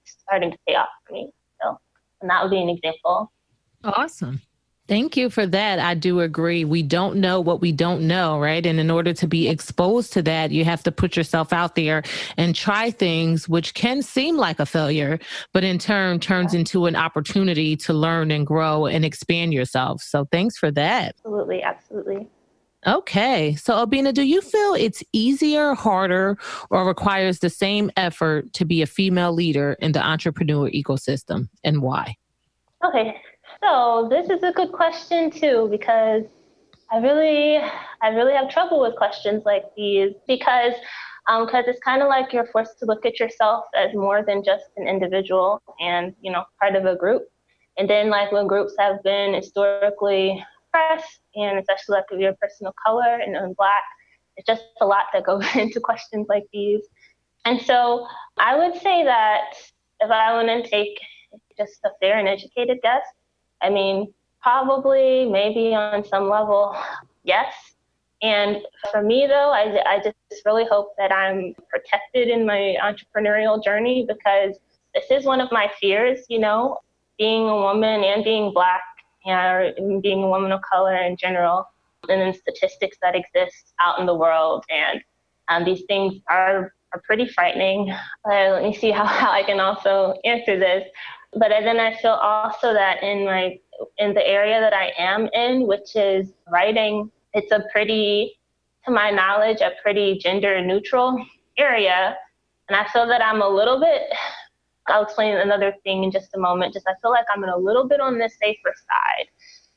starting 0.04 0.50
to 0.50 0.58
pay 0.66 0.74
off 0.74 0.88
for 1.06 1.14
me. 1.14 1.30
So, 1.62 1.78
and 2.20 2.30
that 2.30 2.42
would 2.42 2.50
be 2.50 2.60
an 2.60 2.68
example. 2.68 3.32
Awesome. 3.82 4.40
Thank 4.86 5.16
you 5.16 5.30
for 5.30 5.46
that. 5.46 5.78
I 5.78 5.94
do 5.94 6.20
agree. 6.20 6.66
We 6.66 6.82
don't 6.82 7.16
know 7.16 7.40
what 7.40 7.62
we 7.62 7.72
don't 7.72 8.06
know, 8.06 8.38
right? 8.38 8.64
And 8.66 8.78
in 8.78 8.90
order 8.90 9.14
to 9.14 9.26
be 9.26 9.48
exposed 9.48 10.12
to 10.12 10.22
that, 10.22 10.50
you 10.50 10.66
have 10.66 10.82
to 10.82 10.92
put 10.92 11.16
yourself 11.16 11.54
out 11.54 11.74
there 11.74 12.02
and 12.36 12.54
try 12.54 12.90
things 12.90 13.48
which 13.48 13.72
can 13.72 14.02
seem 14.02 14.36
like 14.36 14.60
a 14.60 14.66
failure, 14.66 15.18
but 15.54 15.64
in 15.64 15.78
turn 15.78 16.20
turns 16.20 16.52
into 16.52 16.84
an 16.84 16.96
opportunity 16.96 17.76
to 17.76 17.94
learn 17.94 18.30
and 18.30 18.46
grow 18.46 18.84
and 18.84 19.06
expand 19.06 19.54
yourself. 19.54 20.02
So 20.02 20.26
thanks 20.30 20.58
for 20.58 20.70
that. 20.72 21.14
Absolutely. 21.16 21.62
Absolutely. 21.62 22.28
Okay. 22.86 23.54
So, 23.54 23.74
Obinna, 23.74 24.12
do 24.12 24.22
you 24.22 24.40
feel 24.40 24.74
it's 24.74 25.02
easier, 25.12 25.74
harder, 25.74 26.36
or 26.70 26.86
requires 26.86 27.38
the 27.38 27.50
same 27.50 27.90
effort 27.96 28.52
to 28.54 28.64
be 28.64 28.82
a 28.82 28.86
female 28.86 29.32
leader 29.32 29.76
in 29.80 29.92
the 29.92 30.04
entrepreneur 30.04 30.70
ecosystem 30.70 31.48
and 31.62 31.80
why? 31.82 32.16
Okay. 32.84 33.16
So, 33.62 34.08
this 34.10 34.28
is 34.28 34.42
a 34.42 34.52
good 34.52 34.72
question 34.72 35.30
too 35.30 35.68
because 35.70 36.24
I 36.92 36.98
really 36.98 37.58
I 38.02 38.08
really 38.08 38.34
have 38.34 38.50
trouble 38.50 38.80
with 38.80 38.96
questions 38.96 39.42
like 39.44 39.64
these 39.76 40.12
because 40.26 40.74
because 41.26 41.64
um, 41.64 41.64
it's 41.66 41.80
kind 41.80 42.02
of 42.02 42.08
like 42.08 42.32
you're 42.32 42.46
forced 42.46 42.78
to 42.80 42.86
look 42.86 43.06
at 43.06 43.18
yourself 43.18 43.64
as 43.74 43.94
more 43.94 44.22
than 44.26 44.44
just 44.44 44.64
an 44.76 44.86
individual 44.86 45.62
and 45.80 46.14
you 46.20 46.30
know 46.30 46.44
part 46.60 46.76
of 46.76 46.84
a 46.84 46.96
group 46.96 47.22
And 47.78 47.88
then 47.88 48.10
like 48.10 48.30
when 48.30 48.46
groups 48.46 48.74
have 48.78 49.02
been 49.02 49.32
historically 49.34 50.44
and 51.34 51.58
especially 51.58 51.96
like 51.96 52.04
if 52.10 52.20
you're 52.20 52.30
a 52.32 52.72
color 52.86 53.16
and, 53.16 53.36
and 53.36 53.56
black, 53.56 53.82
it's 54.36 54.46
just 54.46 54.64
a 54.80 54.86
lot 54.86 55.06
that 55.12 55.24
goes 55.24 55.44
into 55.54 55.80
questions 55.80 56.26
like 56.28 56.44
these. 56.52 56.82
And 57.44 57.60
so 57.60 58.06
I 58.38 58.56
would 58.56 58.80
say 58.80 59.04
that 59.04 59.54
if 60.00 60.10
I 60.10 60.32
want 60.32 60.64
to 60.64 60.68
take 60.68 60.98
just 61.56 61.78
a 61.84 61.90
fair 62.00 62.18
and 62.18 62.28
educated 62.28 62.78
guess, 62.82 63.02
I 63.62 63.70
mean, 63.70 64.12
probably, 64.42 65.28
maybe 65.28 65.74
on 65.74 66.04
some 66.04 66.28
level, 66.28 66.76
yes. 67.22 67.54
And 68.22 68.58
for 68.90 69.02
me, 69.02 69.26
though, 69.26 69.50
I, 69.52 69.82
I 69.86 69.98
just 69.98 70.46
really 70.46 70.64
hope 70.70 70.94
that 70.96 71.12
I'm 71.12 71.54
protected 71.68 72.28
in 72.28 72.46
my 72.46 72.76
entrepreneurial 72.82 73.62
journey 73.62 74.06
because 74.08 74.56
this 74.94 75.04
is 75.10 75.26
one 75.26 75.40
of 75.40 75.50
my 75.52 75.70
fears, 75.80 76.20
you 76.28 76.38
know, 76.38 76.78
being 77.18 77.42
a 77.48 77.56
woman 77.56 78.02
and 78.02 78.24
being 78.24 78.52
black 78.52 78.82
and 79.24 80.02
being 80.02 80.22
a 80.22 80.28
woman 80.28 80.52
of 80.52 80.60
color 80.62 80.96
in 80.96 81.16
general, 81.16 81.66
and 82.08 82.20
then 82.20 82.34
statistics 82.34 82.98
that 83.02 83.14
exist 83.14 83.74
out 83.80 83.98
in 83.98 84.06
the 84.06 84.14
world. 84.14 84.64
And 84.70 85.02
um, 85.48 85.64
these 85.64 85.82
things 85.88 86.14
are, 86.28 86.74
are 86.92 87.02
pretty 87.04 87.26
frightening. 87.26 87.90
Uh, 88.30 88.50
let 88.50 88.62
me 88.62 88.74
see 88.74 88.90
how, 88.90 89.04
how 89.04 89.30
I 89.30 89.42
can 89.42 89.60
also 89.60 90.14
answer 90.24 90.58
this. 90.58 90.84
But 91.32 91.48
then 91.48 91.80
I 91.80 91.96
feel 91.96 92.12
also 92.12 92.72
that 92.72 93.02
in 93.02 93.24
my 93.24 93.58
in 93.98 94.14
the 94.14 94.24
area 94.24 94.60
that 94.60 94.72
I 94.72 94.92
am 94.96 95.28
in, 95.32 95.66
which 95.66 95.96
is 95.96 96.32
writing, 96.48 97.10
it's 97.32 97.50
a 97.50 97.64
pretty, 97.72 98.38
to 98.84 98.92
my 98.92 99.10
knowledge, 99.10 99.60
a 99.60 99.72
pretty 99.82 100.16
gender 100.18 100.64
neutral 100.64 101.18
area. 101.58 102.16
And 102.68 102.76
I 102.76 102.86
feel 102.92 103.06
that 103.08 103.20
I'm 103.20 103.42
a 103.42 103.48
little 103.48 103.80
bit 103.80 104.02
I'll 104.86 105.04
explain 105.04 105.36
another 105.36 105.74
thing 105.82 106.04
in 106.04 106.10
just 106.10 106.34
a 106.34 106.38
moment. 106.38 106.74
Just 106.74 106.86
I 106.86 106.92
feel 107.00 107.10
like 107.10 107.24
I'm 107.34 107.42
in 107.42 107.50
a 107.50 107.56
little 107.56 107.88
bit 107.88 108.00
on 108.00 108.18
the 108.18 108.28
safer 108.28 108.74
side. 108.74 109.26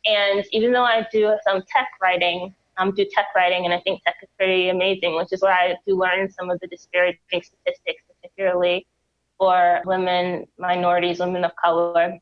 And 0.05 0.45
even 0.51 0.71
though 0.71 0.83
I 0.83 1.07
do 1.11 1.37
some 1.43 1.63
tech 1.67 1.87
writing, 2.01 2.53
um, 2.77 2.93
do 2.93 3.05
tech 3.11 3.27
writing, 3.35 3.65
and 3.65 3.73
I 3.73 3.79
think 3.81 4.03
tech 4.03 4.15
is 4.21 4.29
pretty 4.37 4.69
amazing, 4.69 5.15
which 5.15 5.29
is 5.31 5.41
where 5.41 5.53
I 5.53 5.75
do 5.87 5.97
learn 5.97 6.29
some 6.29 6.49
of 6.49 6.59
the 6.59 6.67
disparaging 6.67 7.19
statistics, 7.31 8.03
particularly 8.21 8.85
for 9.37 9.81
women, 9.85 10.45
minorities, 10.57 11.19
women 11.19 11.43
of 11.43 11.51
color. 11.55 12.17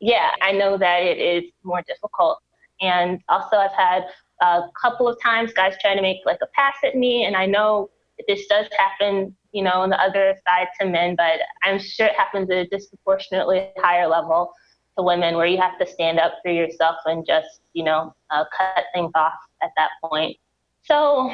Yeah, 0.00 0.30
I 0.40 0.52
know 0.52 0.76
that 0.78 1.02
it 1.02 1.18
is 1.18 1.50
more 1.62 1.82
difficult. 1.86 2.40
And 2.80 3.20
also, 3.28 3.56
I've 3.56 3.72
had 3.72 4.04
a 4.40 4.62
couple 4.80 5.08
of 5.08 5.20
times 5.22 5.52
guys 5.52 5.74
try 5.80 5.94
to 5.94 6.02
make 6.02 6.18
like 6.26 6.38
a 6.42 6.48
pass 6.54 6.74
at 6.84 6.96
me, 6.96 7.24
and 7.24 7.36
I 7.36 7.46
know 7.46 7.90
this 8.26 8.46
does 8.46 8.66
happen 8.76 9.36
you 9.52 9.62
know, 9.62 9.72
on 9.72 9.90
the 9.90 10.00
other 10.00 10.34
side 10.46 10.68
to 10.80 10.86
men, 10.86 11.14
but 11.16 11.40
I'm 11.62 11.78
sure 11.78 12.06
it 12.06 12.14
happens 12.14 12.50
at 12.50 12.56
a 12.56 12.66
disproportionately 12.66 13.68
higher 13.78 14.08
level 14.08 14.52
to 14.96 15.04
women 15.04 15.36
where 15.36 15.46
you 15.46 15.58
have 15.58 15.78
to 15.78 15.86
stand 15.86 16.18
up 16.18 16.34
for 16.42 16.50
yourself 16.50 16.96
and 17.04 17.24
just, 17.26 17.60
you 17.72 17.84
know, 17.84 18.14
uh, 18.30 18.44
cut 18.56 18.84
things 18.94 19.12
off 19.14 19.34
at 19.62 19.70
that 19.76 19.90
point. 20.02 20.36
So, 20.84 21.32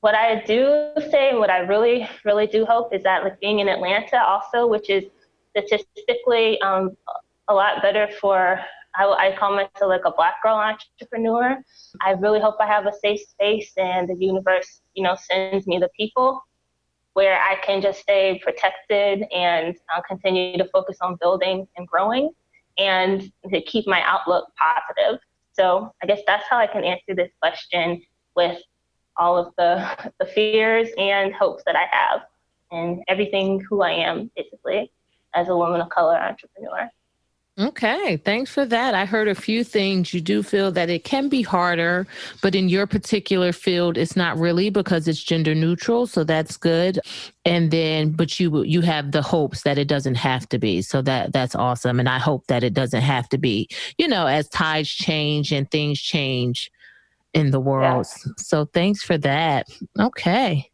what 0.00 0.14
I 0.14 0.42
do 0.44 0.90
say, 1.10 1.34
what 1.34 1.48
I 1.48 1.58
really, 1.58 2.08
really 2.24 2.46
do 2.46 2.66
hope 2.66 2.92
is 2.92 3.02
that, 3.04 3.24
like 3.24 3.40
being 3.40 3.60
in 3.60 3.68
Atlanta, 3.68 4.22
also, 4.22 4.66
which 4.66 4.90
is 4.90 5.04
statistically 5.50 6.60
um, 6.60 6.96
a 7.48 7.54
lot 7.54 7.80
better 7.80 8.08
for 8.20 8.60
I, 8.96 9.04
I, 9.04 9.36
call 9.36 9.52
myself 9.52 9.88
like 9.88 10.02
a 10.04 10.12
black 10.12 10.42
girl 10.42 10.56
entrepreneur. 10.56 11.56
I 12.00 12.12
really 12.12 12.40
hope 12.40 12.56
I 12.60 12.66
have 12.66 12.86
a 12.86 12.92
safe 12.92 13.20
space 13.20 13.72
and 13.76 14.08
the 14.08 14.14
universe, 14.14 14.82
you 14.94 15.02
know, 15.02 15.16
sends 15.16 15.66
me 15.66 15.78
the 15.78 15.88
people 15.96 16.44
where 17.14 17.40
I 17.40 17.56
can 17.64 17.80
just 17.80 18.00
stay 18.00 18.40
protected 18.42 19.24
and 19.32 19.74
continue 20.06 20.58
to 20.58 20.68
focus 20.72 20.98
on 21.00 21.16
building 21.20 21.66
and 21.76 21.86
growing 21.86 22.30
and 22.76 23.32
to 23.50 23.60
keep 23.62 23.86
my 23.86 24.02
outlook 24.02 24.48
positive. 24.58 25.20
So 25.52 25.92
I 26.02 26.06
guess 26.06 26.20
that's 26.26 26.44
how 26.50 26.58
I 26.58 26.66
can 26.66 26.84
answer 26.84 27.14
this 27.14 27.30
question 27.40 28.02
with 28.36 28.58
all 29.16 29.38
of 29.38 29.54
the, 29.56 30.12
the 30.18 30.26
fears 30.26 30.88
and 30.98 31.32
hopes 31.32 31.62
that 31.66 31.76
I 31.76 31.86
have 31.90 32.22
and 32.72 33.02
everything 33.08 33.64
who 33.68 33.82
I 33.82 33.92
am 33.92 34.30
basically 34.36 34.90
as 35.34 35.48
a 35.48 35.56
woman 35.56 35.80
of 35.80 35.88
color 35.90 36.16
entrepreneur. 36.16 36.90
Okay, 37.56 38.16
thanks 38.16 38.50
for 38.50 38.64
that. 38.66 38.94
I 38.94 39.04
heard 39.04 39.28
a 39.28 39.34
few 39.34 39.62
things. 39.62 40.12
You 40.12 40.20
do 40.20 40.42
feel 40.42 40.72
that 40.72 40.90
it 40.90 41.04
can 41.04 41.28
be 41.28 41.42
harder, 41.42 42.04
but 42.42 42.56
in 42.56 42.68
your 42.68 42.84
particular 42.88 43.52
field, 43.52 43.96
it's 43.96 44.16
not 44.16 44.36
really 44.36 44.70
because 44.70 45.06
it's 45.06 45.22
gender 45.22 45.54
neutral, 45.54 46.08
so 46.08 46.24
that's 46.24 46.56
good. 46.56 46.98
And 47.44 47.70
then, 47.70 48.10
but 48.10 48.40
you 48.40 48.64
you 48.64 48.80
have 48.80 49.12
the 49.12 49.22
hopes 49.22 49.62
that 49.62 49.78
it 49.78 49.86
doesn't 49.86 50.16
have 50.16 50.48
to 50.48 50.58
be, 50.58 50.82
so 50.82 51.00
that 51.02 51.32
that's 51.32 51.54
awesome. 51.54 52.00
And 52.00 52.08
I 52.08 52.18
hope 52.18 52.44
that 52.48 52.64
it 52.64 52.74
doesn't 52.74 53.02
have 53.02 53.28
to 53.28 53.38
be. 53.38 53.68
You 53.98 54.08
know, 54.08 54.26
as 54.26 54.48
tides 54.48 54.88
change 54.88 55.52
and 55.52 55.70
things 55.70 56.00
change 56.00 56.72
in 57.34 57.52
the 57.52 57.60
world. 57.60 58.06
So 58.36 58.64
thanks 58.64 59.02
for 59.04 59.16
that. 59.18 59.68
Okay, 60.00 60.68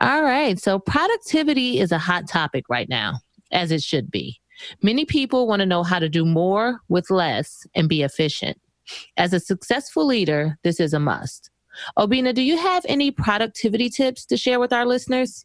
all 0.00 0.24
right. 0.24 0.58
So 0.58 0.80
productivity 0.80 1.78
is 1.78 1.92
a 1.92 1.98
hot 1.98 2.28
topic 2.28 2.64
right 2.68 2.88
now, 2.88 3.20
as 3.52 3.70
it 3.70 3.82
should 3.82 4.10
be. 4.10 4.40
Many 4.82 5.04
people 5.04 5.46
want 5.46 5.60
to 5.60 5.66
know 5.66 5.82
how 5.82 5.98
to 5.98 6.08
do 6.08 6.24
more 6.24 6.80
with 6.88 7.10
less 7.10 7.66
and 7.74 7.88
be 7.88 8.02
efficient. 8.02 8.60
As 9.16 9.32
a 9.32 9.40
successful 9.40 10.06
leader, 10.06 10.58
this 10.62 10.80
is 10.80 10.92
a 10.92 11.00
must. 11.00 11.50
Obinna, 11.98 12.34
do 12.34 12.42
you 12.42 12.56
have 12.56 12.84
any 12.88 13.10
productivity 13.10 13.90
tips 13.90 14.24
to 14.26 14.36
share 14.36 14.60
with 14.60 14.72
our 14.72 14.86
listeners? 14.86 15.44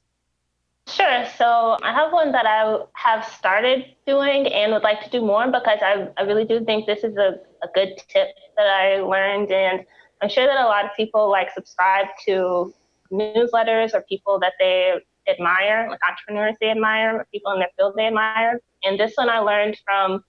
Sure. 0.87 1.25
So 1.37 1.77
I 1.83 1.93
have 1.93 2.11
one 2.11 2.31
that 2.31 2.45
I 2.45 2.79
have 2.93 3.25
started 3.25 3.85
doing 4.07 4.47
and 4.47 4.71
would 4.73 4.83
like 4.83 5.01
to 5.03 5.09
do 5.09 5.21
more 5.21 5.45
because 5.45 5.79
I, 5.81 6.07
I 6.17 6.23
really 6.23 6.45
do 6.45 6.63
think 6.65 6.85
this 6.85 7.03
is 7.03 7.15
a, 7.17 7.35
a 7.63 7.67
good 7.73 7.89
tip 8.09 8.29
that 8.57 8.67
I 8.67 9.01
learned. 9.01 9.51
And 9.51 9.85
I'm 10.21 10.29
sure 10.29 10.45
that 10.45 10.59
a 10.59 10.65
lot 10.65 10.85
of 10.85 10.91
people 10.97 11.29
like 11.29 11.51
subscribe 11.53 12.07
to 12.25 12.73
newsletters 13.11 13.93
or 13.93 14.01
people 14.07 14.39
that 14.39 14.53
they 14.59 14.99
admire, 15.27 15.87
like 15.89 15.99
entrepreneurs 16.07 16.55
they 16.59 16.69
admire, 16.69 17.25
people 17.31 17.51
in 17.53 17.59
their 17.59 17.69
field 17.77 17.93
they 17.95 18.07
admire. 18.07 18.59
And 18.83 18.99
this 18.99 19.13
one 19.15 19.29
I 19.29 19.39
learned 19.39 19.77
from 19.85 20.23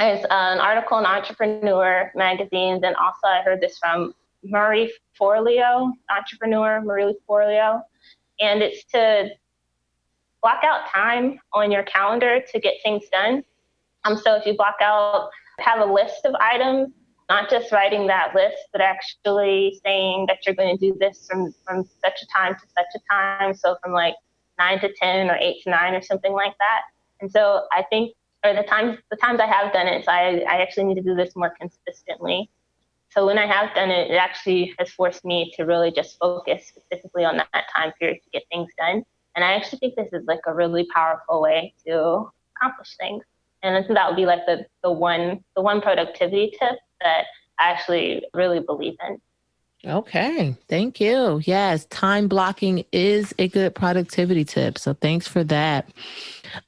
is 0.00 0.24
an 0.30 0.58
article 0.58 0.98
in 0.98 1.06
Entrepreneur 1.06 2.10
magazines, 2.14 2.82
and 2.82 2.94
also 2.96 3.26
I 3.26 3.42
heard 3.42 3.60
this 3.60 3.78
from 3.78 4.12
Marie 4.44 4.92
Forleo, 5.18 5.92
entrepreneur 6.10 6.82
Marie 6.82 7.16
Forleo, 7.28 7.82
and 8.40 8.62
it's 8.62 8.84
to 8.92 9.30
block 10.42 10.62
out 10.64 10.86
time 10.88 11.38
on 11.54 11.70
your 11.70 11.82
calendar 11.84 12.40
to 12.52 12.60
get 12.60 12.74
things 12.82 13.04
done. 13.10 13.42
Um, 14.04 14.16
so 14.16 14.36
if 14.36 14.46
you 14.46 14.54
block 14.54 14.76
out, 14.82 15.30
have 15.58 15.80
a 15.80 15.90
list 15.90 16.24
of 16.24 16.34
items, 16.40 16.90
not 17.28 17.50
just 17.50 17.72
writing 17.72 18.06
that 18.06 18.34
list, 18.34 18.58
but 18.72 18.80
actually 18.80 19.80
saying 19.84 20.26
that 20.28 20.38
you're 20.46 20.54
going 20.54 20.76
to 20.76 20.92
do 20.92 20.96
this 20.98 21.26
from 21.28 21.52
from 21.64 21.84
such 22.04 22.22
a 22.22 22.26
time 22.36 22.54
to 22.54 22.60
such 22.60 22.94
a 22.94 23.00
time. 23.12 23.54
So 23.54 23.76
from 23.82 23.92
like 23.92 24.14
nine 24.58 24.80
to 24.80 24.92
ten 25.00 25.30
or 25.30 25.36
eight 25.36 25.62
to 25.64 25.70
nine 25.70 25.94
or 25.94 26.02
something 26.02 26.32
like 26.32 26.54
that 26.58 26.82
and 27.20 27.30
so 27.30 27.66
I 27.72 27.82
think, 27.90 28.14
or 28.44 28.54
the 28.54 28.62
times 28.62 28.98
the 29.10 29.16
times 29.16 29.40
I 29.40 29.46
have 29.46 29.72
done 29.72 29.86
it, 29.86 30.04
so 30.04 30.12
I, 30.12 30.44
I 30.48 30.62
actually 30.62 30.84
need 30.84 30.96
to 30.96 31.02
do 31.02 31.14
this 31.14 31.34
more 31.34 31.54
consistently. 31.58 32.50
So 33.08 33.24
when 33.24 33.38
I 33.38 33.46
have 33.46 33.74
done 33.74 33.90
it, 33.90 34.10
it 34.10 34.16
actually 34.16 34.74
has 34.78 34.90
forced 34.90 35.24
me 35.24 35.52
to 35.56 35.64
really 35.64 35.90
just 35.90 36.18
focus 36.18 36.66
specifically 36.66 37.24
on 37.24 37.38
that 37.38 37.64
time 37.74 37.92
period 37.98 38.18
to 38.22 38.30
get 38.30 38.42
things 38.50 38.70
done. 38.76 39.02
And 39.34 39.44
I 39.44 39.54
actually 39.54 39.78
think 39.78 39.94
this 39.96 40.12
is 40.12 40.26
like 40.26 40.40
a 40.46 40.54
really 40.54 40.86
powerful 40.94 41.40
way 41.40 41.74
to 41.86 42.30
accomplish 42.56 42.96
things. 42.98 43.24
And 43.66 43.84
so 43.86 43.94
that 43.94 44.08
would 44.08 44.16
be 44.16 44.26
like 44.26 44.46
the, 44.46 44.66
the 44.82 44.90
one 44.90 45.44
the 45.54 45.62
one 45.62 45.80
productivity 45.80 46.52
tip 46.58 46.78
that 47.00 47.24
I 47.58 47.70
actually 47.70 48.24
really 48.34 48.60
believe 48.60 48.96
in. 49.08 49.20
Okay, 49.86 50.56
thank 50.68 51.00
you. 51.00 51.40
Yes, 51.44 51.84
time 51.86 52.26
blocking 52.26 52.84
is 52.92 53.32
a 53.38 53.46
good 53.46 53.74
productivity 53.74 54.44
tip. 54.44 54.78
So 54.78 54.94
thanks 54.94 55.28
for 55.28 55.44
that. 55.44 55.92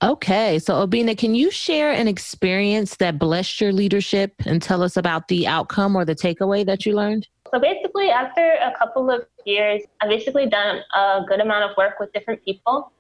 Okay, 0.02 0.58
so 0.60 0.86
Obinna, 0.86 1.18
can 1.18 1.34
you 1.34 1.50
share 1.50 1.90
an 1.90 2.06
experience 2.06 2.96
that 2.96 3.18
blessed 3.18 3.60
your 3.60 3.72
leadership 3.72 4.34
and 4.46 4.62
tell 4.62 4.82
us 4.84 4.96
about 4.96 5.26
the 5.28 5.48
outcome 5.48 5.96
or 5.96 6.04
the 6.04 6.14
takeaway 6.14 6.64
that 6.66 6.86
you 6.86 6.94
learned? 6.94 7.26
So 7.52 7.58
basically, 7.58 8.10
after 8.10 8.52
a 8.52 8.72
couple 8.78 9.10
of 9.10 9.22
years, 9.44 9.82
I've 10.00 10.10
basically 10.10 10.46
done 10.46 10.80
a 10.94 11.22
good 11.26 11.40
amount 11.40 11.68
of 11.70 11.76
work 11.76 11.98
with 11.98 12.12
different 12.12 12.44
people, 12.44 12.92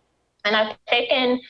and 0.44 0.56
I've 0.56 0.76
taken 0.86 1.40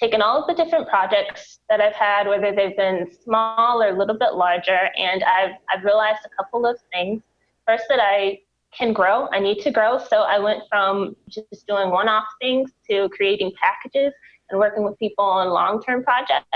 taken 0.00 0.22
all 0.22 0.42
of 0.42 0.46
the 0.46 0.62
different 0.62 0.88
projects 0.88 1.60
that 1.68 1.80
I've 1.80 1.94
had, 1.94 2.26
whether 2.26 2.54
they've 2.54 2.76
been 2.76 3.08
small 3.22 3.82
or 3.82 3.88
a 3.88 3.98
little 3.98 4.16
bit 4.18 4.34
larger, 4.34 4.88
and 4.96 5.22
I've 5.22 5.56
I've 5.72 5.84
realized 5.84 6.20
a 6.24 6.42
couple 6.42 6.66
of 6.66 6.78
things 6.92 7.22
first 7.66 7.84
that 7.88 8.00
I 8.00 8.40
can 8.76 8.92
grow. 8.92 9.28
I 9.32 9.40
need 9.40 9.60
to 9.60 9.70
grow. 9.70 9.98
So 9.98 10.22
I 10.22 10.38
went 10.38 10.62
from 10.68 11.16
just 11.28 11.66
doing 11.66 11.90
one 11.90 12.08
off 12.08 12.26
things 12.40 12.70
to 12.88 13.08
creating 13.10 13.52
packages 13.60 14.12
and 14.48 14.58
working 14.58 14.84
with 14.84 14.98
people 14.98 15.24
on 15.24 15.48
long 15.50 15.82
term 15.82 16.02
projects. 16.02 16.46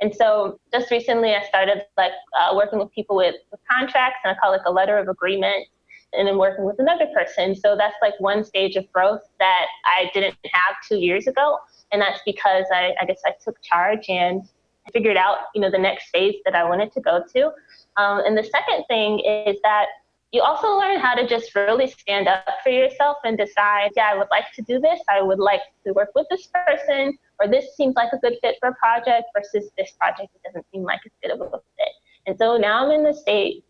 And 0.00 0.14
so 0.14 0.60
just 0.72 0.90
recently 0.90 1.34
I 1.34 1.44
started 1.48 1.82
like 1.96 2.12
uh, 2.38 2.54
working 2.54 2.78
with 2.78 2.92
people 2.92 3.16
with, 3.16 3.34
with 3.50 3.60
contracts 3.68 4.18
and 4.24 4.36
I 4.36 4.38
call 4.38 4.54
it 4.54 4.60
a 4.66 4.70
letter 4.70 4.96
of 4.96 5.08
agreement 5.08 5.66
and 6.12 6.26
then 6.26 6.38
working 6.38 6.64
with 6.64 6.76
another 6.78 7.06
person. 7.14 7.54
So 7.54 7.76
that's 7.76 7.96
like 8.00 8.14
one 8.20 8.44
stage 8.44 8.76
of 8.76 8.90
growth 8.92 9.22
that 9.40 9.66
I 9.84 10.10
didn't 10.14 10.36
have 10.44 10.76
two 10.88 10.98
years 10.98 11.26
ago. 11.26 11.58
And 11.92 12.00
that's 12.00 12.20
because 12.24 12.64
I, 12.72 12.94
I 13.00 13.04
guess 13.06 13.20
I 13.26 13.32
took 13.42 13.60
charge 13.62 14.08
and 14.08 14.42
figured 14.92 15.16
out, 15.16 15.38
you 15.54 15.60
know, 15.60 15.70
the 15.70 15.78
next 15.78 16.10
phase 16.10 16.36
that 16.44 16.54
I 16.54 16.64
wanted 16.64 16.92
to 16.92 17.00
go 17.00 17.22
to. 17.34 17.46
Um, 17.96 18.20
and 18.24 18.36
the 18.36 18.44
second 18.44 18.84
thing 18.88 19.20
is 19.20 19.58
that 19.62 19.86
you 20.32 20.42
also 20.42 20.78
learn 20.78 21.00
how 21.00 21.14
to 21.14 21.26
just 21.26 21.54
really 21.54 21.86
stand 21.86 22.28
up 22.28 22.44
for 22.62 22.68
yourself 22.68 23.16
and 23.24 23.38
decide, 23.38 23.90
yeah, 23.96 24.10
I 24.12 24.16
would 24.16 24.28
like 24.30 24.44
to 24.56 24.62
do 24.62 24.78
this. 24.78 25.00
I 25.08 25.22
would 25.22 25.38
like 25.38 25.62
to 25.86 25.92
work 25.92 26.10
with 26.14 26.26
this 26.30 26.48
person, 26.48 27.16
or 27.40 27.48
this 27.48 27.76
seems 27.76 27.94
like 27.96 28.12
a 28.12 28.18
good 28.18 28.34
fit 28.42 28.56
for 28.60 28.68
a 28.68 28.74
project 28.74 29.24
versus 29.34 29.70
this 29.78 29.92
project 29.98 30.28
it 30.34 30.42
doesn't 30.46 30.66
seem 30.70 30.82
like 30.82 31.00
it's 31.04 31.14
good 31.22 31.32
of 31.32 31.40
a 31.40 31.50
fit. 31.50 31.92
And 32.26 32.36
so 32.36 32.58
now 32.58 32.84
I'm 32.84 32.90
in 32.90 33.04
the 33.04 33.14
state 33.14 33.64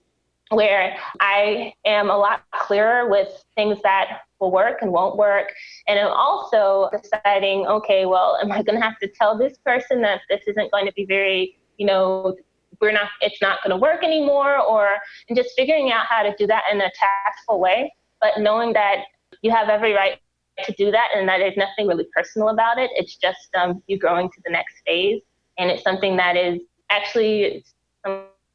where 0.51 0.97
I 1.21 1.73
am 1.85 2.11
a 2.11 2.17
lot 2.17 2.43
clearer 2.53 3.09
with 3.09 3.29
things 3.55 3.79
that 3.83 4.21
will 4.41 4.51
work 4.51 4.79
and 4.81 4.93
won't 4.93 5.17
work. 5.17 5.53
And 5.87 5.99
I'm 5.99 6.13
also 6.13 6.89
deciding, 7.03 7.67
okay, 7.67 8.07
well, 8.07 8.39
am 8.41 8.53
I 8.53 8.63
going 8.63 8.79
to 8.79 8.85
have 8.85 8.99
to 9.01 9.09
tell 9.09 9.37
this 9.37 9.59
person 9.59 10.01
that 10.03 10.21
this 10.31 10.43
isn't 10.47 10.71
going 10.71 10.87
to 10.87 10.93
be 10.93 11.05
very, 11.05 11.59
you 11.77 11.87
know, 11.87 12.37
we're 12.81 12.93
not, 12.93 13.09
it's 13.21 13.43
not 13.43 13.59
going 13.63 13.71
to 13.71 13.77
work 13.77 14.05
anymore, 14.05 14.59
or 14.59 14.97
and 15.29 15.37
just 15.37 15.51
figuring 15.57 15.91
out 15.91 16.07
how 16.07 16.23
to 16.23 16.35
do 16.39 16.47
that 16.47 16.63
in 16.71 16.81
a 16.81 16.91
tactful 16.95 17.59
way, 17.59 17.93
but 18.21 18.39
knowing 18.39 18.73
that 18.73 18.99
you 19.43 19.51
have 19.51 19.69
every 19.69 19.93
right 19.93 20.19
to 20.65 20.73
do 20.73 20.91
that 20.91 21.09
and 21.15 21.29
that 21.29 21.39
there's 21.39 21.57
nothing 21.57 21.87
really 21.87 22.07
personal 22.15 22.49
about 22.51 22.79
it. 22.79 22.91
It's 22.95 23.17
just 23.17 23.49
um, 23.57 23.83
you 23.87 23.99
growing 23.99 24.31
to 24.31 24.41
the 24.45 24.51
next 24.51 24.77
phase, 24.87 25.21
and 25.59 25.71
it's 25.71 25.83
something 25.83 26.17
that 26.17 26.37
is 26.37 26.61
actually 26.89 27.65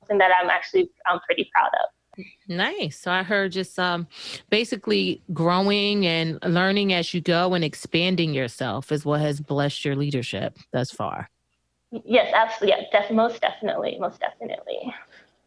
something 0.04 0.18
that 0.18 0.32
I'm 0.42 0.50
actually 0.50 0.90
I'm 1.06 1.20
pretty 1.22 1.50
proud 1.54 1.70
of. 1.84 2.26
Nice. 2.48 3.00
So 3.00 3.12
I 3.12 3.24
heard 3.24 3.52
just 3.52 3.78
um 3.80 4.08
basically 4.50 5.22
growing 5.34 6.06
and 6.06 6.40
learning 6.44 6.94
as 6.94 7.14
you 7.14 7.22
go 7.22 7.54
and 7.54 7.64
expanding 7.64 8.34
yourself 8.34 8.92
is 8.92 9.06
what 9.06 9.22
has 9.22 9.40
blessed 9.40 9.86
your 9.86 9.96
leadership 9.96 10.58
thus 10.72 10.92
far. 10.92 11.30
Yes, 12.06 12.32
absolutely. 12.34 12.76
Yeah, 12.92 13.02
def- 13.02 13.12
most 13.12 13.42
definitely. 13.42 13.98
Most 14.00 14.20
definitely. 14.20 14.94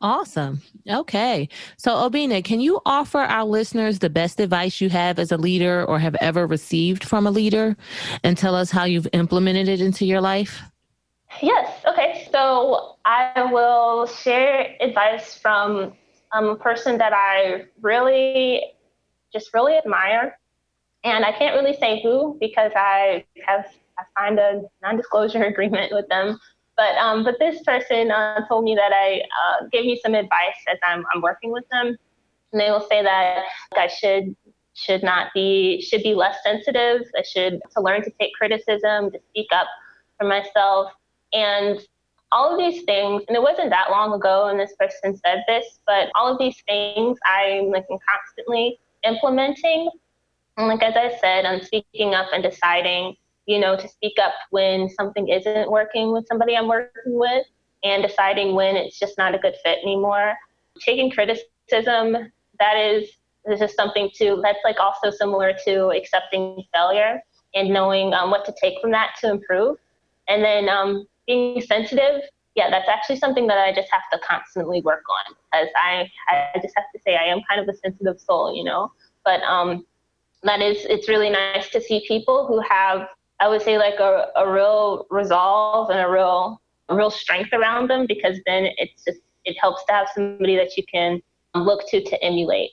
Awesome. 0.00 0.60
Okay. 0.88 1.48
So, 1.78 1.90
Obinna, 1.90 2.44
can 2.44 2.60
you 2.60 2.80
offer 2.84 3.20
our 3.20 3.44
listeners 3.44 3.98
the 3.98 4.10
best 4.10 4.38
advice 4.40 4.80
you 4.80 4.90
have 4.90 5.18
as 5.18 5.32
a 5.32 5.38
leader 5.38 5.84
or 5.86 5.98
have 5.98 6.14
ever 6.16 6.46
received 6.46 7.02
from 7.02 7.26
a 7.26 7.30
leader 7.30 7.76
and 8.22 8.36
tell 8.36 8.54
us 8.54 8.70
how 8.70 8.84
you've 8.84 9.08
implemented 9.14 9.68
it 9.68 9.80
into 9.80 10.04
your 10.04 10.20
life? 10.20 10.60
Yes. 11.42 11.82
So, 12.33 12.97
I 13.04 13.49
will 13.52 14.06
share 14.06 14.75
advice 14.80 15.38
from 15.38 15.92
um, 16.33 16.45
a 16.49 16.56
person 16.56 16.99
that 16.99 17.12
I 17.12 17.64
really, 17.80 18.62
just 19.33 19.54
really 19.54 19.76
admire. 19.76 20.38
And 21.04 21.25
I 21.25 21.33
can't 21.33 21.54
really 21.54 21.76
say 21.76 22.02
who 22.02 22.37
because 22.40 22.73
I 22.75 23.25
have 23.47 23.66
I 23.99 24.02
signed 24.18 24.38
a 24.38 24.62
non-disclosure 24.83 25.45
agreement 25.52 25.92
with 25.92 26.09
them. 26.09 26.38
But 26.76 26.97
um, 26.97 27.25
but 27.25 27.37
this 27.38 27.62
person 27.62 28.11
uh, 28.11 28.47
told 28.49 28.64
me 28.64 28.75
that 28.75 28.92
I 28.92 29.21
uh, 29.21 29.66
gave 29.73 29.85
me 29.87 29.99
some 30.02 30.14
advice 30.14 30.61
as 30.68 30.78
I'm 30.87 31.04
I'm 31.14 31.23
working 31.23 31.50
with 31.50 31.64
them, 31.71 31.97
and 32.52 32.61
they 32.61 32.71
will 32.71 32.87
say 32.90 33.02
that 33.02 33.45
I 33.75 33.87
should 33.87 34.37
should 34.75 35.02
not 35.02 35.28
be 35.33 35.80
should 35.80 36.02
be 36.02 36.14
less 36.14 36.37
sensitive. 36.45 37.02
I 37.16 37.23
should 37.23 37.61
to 37.75 37.80
learn 37.80 38.02
to 38.02 38.11
take 38.21 38.35
criticism, 38.35 39.11
to 39.11 39.18
speak 39.30 39.49
up 39.54 39.68
for 40.18 40.28
myself, 40.28 40.92
and 41.33 41.80
all 42.33 42.52
of 42.52 42.59
these 42.59 42.85
things. 42.85 43.23
And 43.28 43.37
it 43.37 43.42
wasn't 43.42 43.71
that 43.71 43.90
long 43.90 44.12
ago, 44.12 44.49
and 44.49 44.59
this 44.59 44.75
person 44.78 45.16
said 45.25 45.45
this, 45.47 45.78
but 45.87 46.11
all 46.14 46.33
of 46.33 46.38
these 46.38 46.62
things 46.66 47.18
I'm 47.26 47.71
like 47.71 47.87
constantly 47.88 48.78
implementing. 49.04 49.90
And 50.56 50.68
like 50.68 50.83
as 50.83 50.97
I 50.97 51.16
said, 51.21 51.45
I'm 51.45 51.62
speaking 51.62 52.14
up 52.14 52.28
and 52.33 52.42
deciding 52.42 53.16
you 53.47 53.61
know, 53.61 53.76
to 53.76 53.88
speak 53.88 54.14
up 54.23 54.35
when 54.50 54.88
something 54.90 55.28
isn't 55.28 55.71
working 55.71 56.12
with 56.12 56.26
somebody 56.26 56.56
I'm 56.56 56.68
working 56.68 57.16
with 57.18 57.47
and 57.85 58.02
deciding 58.02 58.54
when 58.54 58.76
it's 58.76 58.99
just 58.99 59.16
not 59.16 59.35
a 59.35 59.38
good 59.38 59.54
fit 59.62 59.78
anymore. 59.83 60.35
Taking 60.80 61.11
criticism, 61.11 62.30
that 62.59 62.76
is, 62.76 63.09
this 63.45 63.61
is 63.61 63.75
something 63.75 64.11
too, 64.14 64.40
that's 64.42 64.59
like 64.64 64.80
also 64.80 65.11
similar 65.11 65.52
to 65.64 65.90
accepting 65.90 66.64
failure 66.75 67.21
and 67.54 67.71
knowing 67.71 68.12
um, 68.12 68.30
what 68.30 68.45
to 68.47 68.54
take 68.60 68.80
from 68.80 68.91
that 68.91 69.15
to 69.21 69.30
improve. 69.30 69.78
And 70.28 70.43
then 70.45 70.69
um, 70.69 71.06
being 71.26 71.60
sensitive, 71.60 72.23
yeah, 72.54 72.71
that's 72.71 72.89
actually 72.89 73.17
something 73.17 73.47
that 73.49 73.58
I 73.58 73.73
just 73.75 73.89
have 73.91 74.02
to 74.12 74.19
constantly 74.26 74.80
work 74.80 75.02
on 75.08 75.34
because 75.52 75.69
I, 75.76 76.10
I 76.28 76.58
just 76.60 76.75
have 76.76 76.86
to 76.95 77.00
say 77.04 77.17
I 77.17 77.25
am 77.25 77.41
kind 77.49 77.60
of 77.60 77.69
a 77.69 77.76
sensitive 77.78 78.21
soul, 78.21 78.54
you 78.56 78.65
know. 78.65 78.93
But 79.25 79.43
um, 79.43 79.84
that 80.43 80.62
is, 80.62 80.78
it's 80.86 81.08
really 81.08 81.28
nice 81.28 81.69
to 81.71 81.80
see 81.80 82.04
people 82.08 82.47
who 82.47 82.60
have 82.60 83.08
I 83.41 83.49
would 83.49 83.62
say 83.62 83.78
like 83.78 83.99
a, 84.00 84.28
a 84.36 84.50
real 84.50 85.06
resolve 85.10 85.91
and 85.91 86.00
a 86.00 86.08
real 86.08 86.60
a 86.89 86.97
real 86.97 87.10
strength 87.10 87.52
around 87.52 87.91
them 87.91 88.06
because 88.06 88.39
then 88.47 88.69
it's 88.78 89.04
just 89.04 89.19
it 89.45 89.56
helps 89.60 89.84
to 89.86 89.93
have 89.93 90.08
somebody 90.15 90.56
that 90.56 90.76
you 90.76 90.84
can 90.93 91.21
look 91.54 91.89
to 91.89 92.02
to 92.02 92.25
emulate 92.25 92.71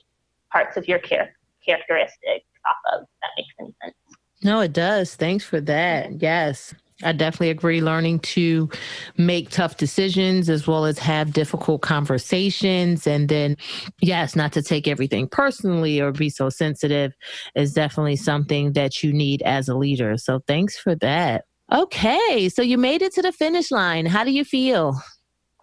parts 0.50 0.76
of 0.76 0.88
your 0.88 0.98
char- 0.98 1.34
characteristics 1.64 2.46
off 2.66 2.76
of. 2.94 3.06
That 3.22 3.30
makes 3.36 3.54
any 3.60 3.74
sense. 3.82 3.94
No, 4.42 4.60
it 4.60 4.72
does. 4.72 5.14
Thanks 5.14 5.44
for 5.44 5.60
that. 5.62 6.22
Yes. 6.22 6.74
I 7.02 7.12
definitely 7.12 7.50
agree. 7.50 7.80
Learning 7.80 8.20
to 8.20 8.70
make 9.16 9.50
tough 9.50 9.76
decisions 9.76 10.48
as 10.48 10.66
well 10.66 10.84
as 10.84 10.98
have 11.00 11.32
difficult 11.32 11.82
conversations. 11.82 13.06
And 13.06 13.28
then, 13.28 13.56
yes, 14.00 14.36
not 14.36 14.52
to 14.52 14.62
take 14.62 14.86
everything 14.86 15.26
personally 15.26 16.00
or 16.00 16.12
be 16.12 16.30
so 16.30 16.48
sensitive 16.50 17.12
is 17.56 17.72
definitely 17.72 18.16
something 18.16 18.74
that 18.74 19.02
you 19.02 19.12
need 19.12 19.42
as 19.42 19.68
a 19.68 19.76
leader. 19.76 20.16
So 20.16 20.40
thanks 20.46 20.78
for 20.78 20.94
that. 20.96 21.44
Okay. 21.72 22.48
So 22.48 22.62
you 22.62 22.78
made 22.78 23.02
it 23.02 23.12
to 23.14 23.22
the 23.22 23.32
finish 23.32 23.72
line. 23.72 24.06
How 24.06 24.22
do 24.22 24.30
you 24.30 24.44
feel? 24.44 24.94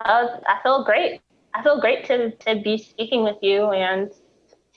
Uh, 0.03 0.27
I 0.47 0.59
feel 0.63 0.83
great. 0.83 1.21
I 1.53 1.63
feel 1.63 1.79
great 1.79 2.05
to, 2.05 2.31
to 2.31 2.61
be 2.61 2.77
speaking 2.77 3.23
with 3.23 3.37
you 3.41 3.71
and 3.71 4.11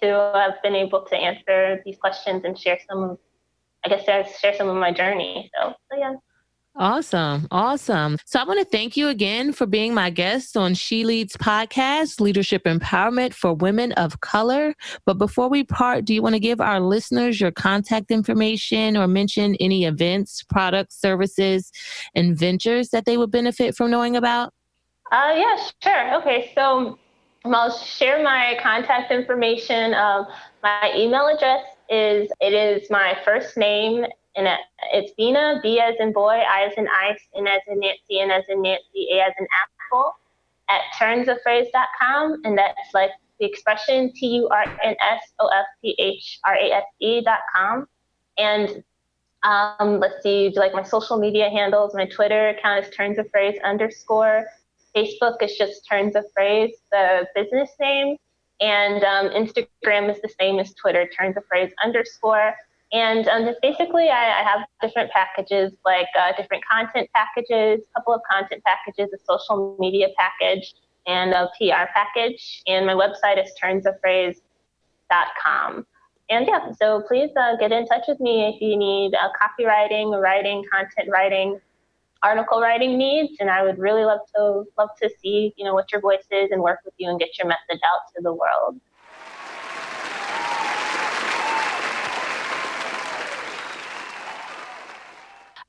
to 0.03 0.07
have 0.35 0.63
been 0.63 0.77
able 0.77 1.03
to 1.03 1.17
answer 1.17 1.83
these 1.85 1.97
questions 1.97 2.43
and 2.45 2.57
share 2.57 2.79
some, 2.89 3.03
of, 3.03 3.19
I 3.85 3.89
guess, 3.89 4.05
share 4.39 4.55
some 4.55 4.69
of 4.69 4.77
my 4.77 4.93
journey. 4.93 5.51
So, 5.57 5.75
so 5.91 5.99
yeah. 5.99 6.15
Awesome. 6.77 7.47
Awesome. 7.53 8.19
So 8.25 8.41
I 8.41 8.45
want 8.45 8.59
to 8.59 8.65
thank 8.65 8.97
you 8.97 9.07
again 9.07 9.53
for 9.53 9.65
being 9.65 9.95
my 9.95 10.11
guest 10.11 10.57
on 10.57 10.75
She 10.75 11.05
Leads 11.05 11.37
podcast, 11.37 12.21
Leadership 12.21 12.65
Empowerment 12.65 13.33
for 13.33 13.55
Women 13.55 13.93
of 13.93 14.21
Color. 14.21 14.75
But 15.07 15.19
before 15.19 15.49
we 15.49 15.63
part, 15.63 16.05
do 16.05 16.13
you 16.13 16.21
want 16.21 16.35
to 16.35 16.41
give 16.41 16.61
our 16.61 16.81
listeners 16.81 17.41
your 17.41 17.53
contact 17.53 18.11
information 18.11 18.97
or 18.97 19.07
mention 19.07 19.55
any 19.61 19.85
events, 19.85 20.43
products, 20.43 21.01
services, 21.01 21.71
and 22.17 22.37
ventures 22.37 22.89
that 22.89 23.05
they 23.05 23.17
would 23.17 23.31
benefit 23.31 23.77
from 23.77 23.93
knowing 23.93 24.17
about? 24.17 24.53
Uh, 25.13 25.33
yeah, 25.37 25.57
sure. 25.81 26.21
Okay. 26.21 26.51
So 26.57 26.99
I'll 27.45 27.79
share 27.79 28.21
my 28.21 28.59
contact 28.61 29.13
information. 29.13 29.95
Um, 29.95 30.27
my 30.65 30.93
email 30.97 31.29
address 31.29 31.63
is 31.89 32.33
it 32.41 32.53
is 32.53 32.91
my 32.91 33.17
first 33.25 33.57
name 33.57 34.07
and 34.37 34.49
it's 34.93 35.13
Bina, 35.17 35.61
B 35.63 35.81
as 35.81 35.95
in 36.01 36.13
boy, 36.13 36.43
I 36.49 36.67
as 36.67 36.73
in 36.77 36.89
ice, 36.89 37.21
N 37.37 37.47
as 37.47 37.61
in 37.69 37.81
Nancy, 37.81 38.21
N 38.21 38.31
as 38.31 38.45
in 38.49 38.63
Nancy, 38.63 39.09
A 39.13 39.21
as 39.21 39.33
in 39.39 39.47
apple, 39.93 40.17
at 40.69 40.81
turnsofphrase.com. 40.99 42.43
And 42.45 42.59
that's 42.59 42.93
like 42.93 43.11
the 43.39 43.47
expression 43.47 44.13
T 44.13 44.27
U 44.37 44.49
R 44.49 44.65
N 44.83 44.97
S 45.01 45.23
O 45.39 45.47
F 45.49 45.67
P 45.83 45.95
H 45.99 46.41
R 46.45 46.57
A 46.57 46.73
S 46.73 46.85
E.com. 47.01 47.87
And 48.39 48.83
um, 49.45 50.01
let's 50.01 50.23
see, 50.23 50.53
like 50.57 50.73
my 50.73 50.83
social 50.83 51.19
media 51.19 51.51
handles, 51.51 51.95
my 51.95 52.07
Twitter 52.07 52.49
account 52.49 52.87
is 52.87 52.95
turns 52.95 53.19
of 53.19 53.31
phrase 53.31 53.59
underscore. 53.65 54.47
Facebook 54.97 55.43
is 55.43 55.57
just 55.57 55.87
turns 55.89 56.17
of 56.17 56.25
phrase, 56.33 56.75
the 56.91 57.27
business 57.35 57.71
name. 57.81 58.17
And 58.61 59.03
um, 59.05 59.29
Instagram 59.31 60.11
is 60.11 60.21
the 60.23 60.31
same 60.41 60.59
as 60.59 60.73
Twitter, 60.75 61.09
turns 61.09 61.37
of 61.37 61.45
phrase 61.47 61.73
underscore. 61.83 62.55
And 62.95 63.27
um, 63.27 63.53
basically, 63.61 64.09
I, 64.09 64.41
I, 64.41 64.45
have 64.45 64.61
different 64.81 65.11
packages, 65.11 65.73
like 65.85 66.07
uh, 66.17 66.31
different 66.37 66.63
content 66.71 67.11
packages, 67.13 67.85
a 67.85 67.89
couple 67.99 68.15
of 68.15 68.21
content 68.31 68.63
packages, 68.65 69.13
a 69.13 69.19
social 69.25 69.77
media 69.81 70.11
package, 70.17 70.75
and 71.09 71.33
a 71.33 71.51
PR 71.59 71.91
package. 71.93 72.63
And 72.69 72.87
my 72.87 72.95
website 72.95 73.45
is 73.45 73.51
turnsofphrase.com. 73.61 75.87
And 76.31 76.47
yeah, 76.47 76.71
so 76.81 77.03
please 77.09 77.31
uh, 77.37 77.57
get 77.57 77.73
in 77.73 77.85
touch 77.87 78.05
with 78.07 78.21
me 78.21 78.55
if 78.55 78.63
you 78.63 78.77
need 78.77 79.15
uh, 79.15 79.31
copywriting, 79.43 80.17
writing, 80.23 80.63
content 80.73 81.09
writing, 81.11 81.59
article 82.23 82.61
writing 82.61 82.97
needs. 82.97 83.33
And 83.41 83.51
I 83.51 83.65
would 83.65 83.81
really 83.81 84.05
love 84.05 84.21
to 84.37 84.67
love 84.79 84.91
to 85.03 85.11
see 85.21 85.53
you 85.57 85.65
know 85.65 85.75
what 85.75 85.91
your 85.91 86.01
voice 86.01 86.29
is 86.31 86.53
and 86.53 86.63
work 86.63 86.79
with 86.85 86.95
you 86.99 87.11
and 87.11 87.19
get 87.19 87.37
your 87.39 87.49
message 87.49 87.81
out 87.85 88.03
to 88.15 88.23
the 88.23 88.33
world. 88.33 88.81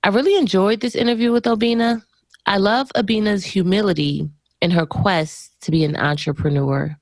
I 0.06 0.10
really 0.10 0.36
enjoyed 0.36 0.82
this 0.82 0.94
interview 0.94 1.32
with 1.32 1.46
Obinna. 1.46 2.04
I 2.46 2.58
love 2.58 2.92
Obinna's 2.96 3.44
humility 3.44 4.30
in 4.62 4.70
her 4.70 4.86
quest 4.86 5.60
to 5.62 5.72
be 5.72 5.84
an 5.84 5.96
entrepreneur. 5.96 6.96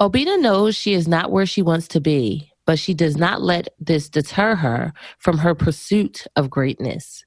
Obinna 0.00 0.40
knows 0.40 0.76
she 0.76 0.94
is 0.94 1.08
not 1.08 1.32
where 1.32 1.46
she 1.46 1.62
wants 1.62 1.88
to 1.88 2.00
be, 2.00 2.52
but 2.64 2.78
she 2.78 2.94
does 2.94 3.16
not 3.16 3.42
let 3.42 3.66
this 3.80 4.08
deter 4.08 4.54
her 4.54 4.92
from 5.18 5.38
her 5.38 5.52
pursuit 5.52 6.28
of 6.36 6.48
greatness. 6.48 7.24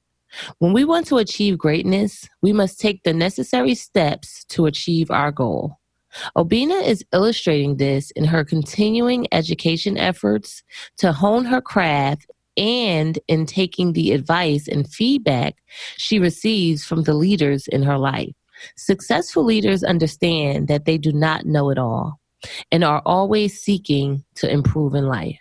When 0.60 0.72
we 0.72 0.86
want 0.86 1.08
to 1.08 1.18
achieve 1.18 1.58
greatness, 1.58 2.30
we 2.42 2.54
must 2.54 2.80
take 2.80 3.04
the 3.04 3.14
necessary 3.14 3.76
steps 3.76 4.46
to 4.46 4.66
achieve 4.66 5.12
our 5.12 5.34
goal. 5.34 5.76
Obinna 6.38 6.88
is 6.88 7.04
illustrating 7.12 7.76
this 7.76 8.12
in 8.12 8.24
her 8.24 8.46
continuing 8.46 9.28
education 9.34 9.98
efforts 9.98 10.64
to 11.00 11.12
hone 11.12 11.44
her 11.44 11.60
craft 11.60 12.32
and 12.58 13.20
in 13.28 13.46
taking 13.46 13.94
the 13.94 14.12
advice 14.12 14.68
and 14.68 14.88
feedback 14.88 15.56
she 15.98 16.20
receives 16.20 16.84
from 16.84 17.04
the 17.04 17.14
leaders 17.14 17.68
in 17.68 17.84
her 17.84 17.98
life. 17.98 18.34
Successful 18.76 19.44
leaders 19.44 19.84
understand 19.84 20.68
that 20.68 20.86
they 20.86 20.98
do 20.98 21.12
not 21.12 21.46
know 21.46 21.70
it 21.70 21.78
all 21.78 22.20
and 22.72 22.84
are 22.84 23.02
always 23.06 23.62
seeking 23.62 24.24
to 24.36 24.52
improve 24.52 24.96
in 24.96 25.08
life. 25.08 25.38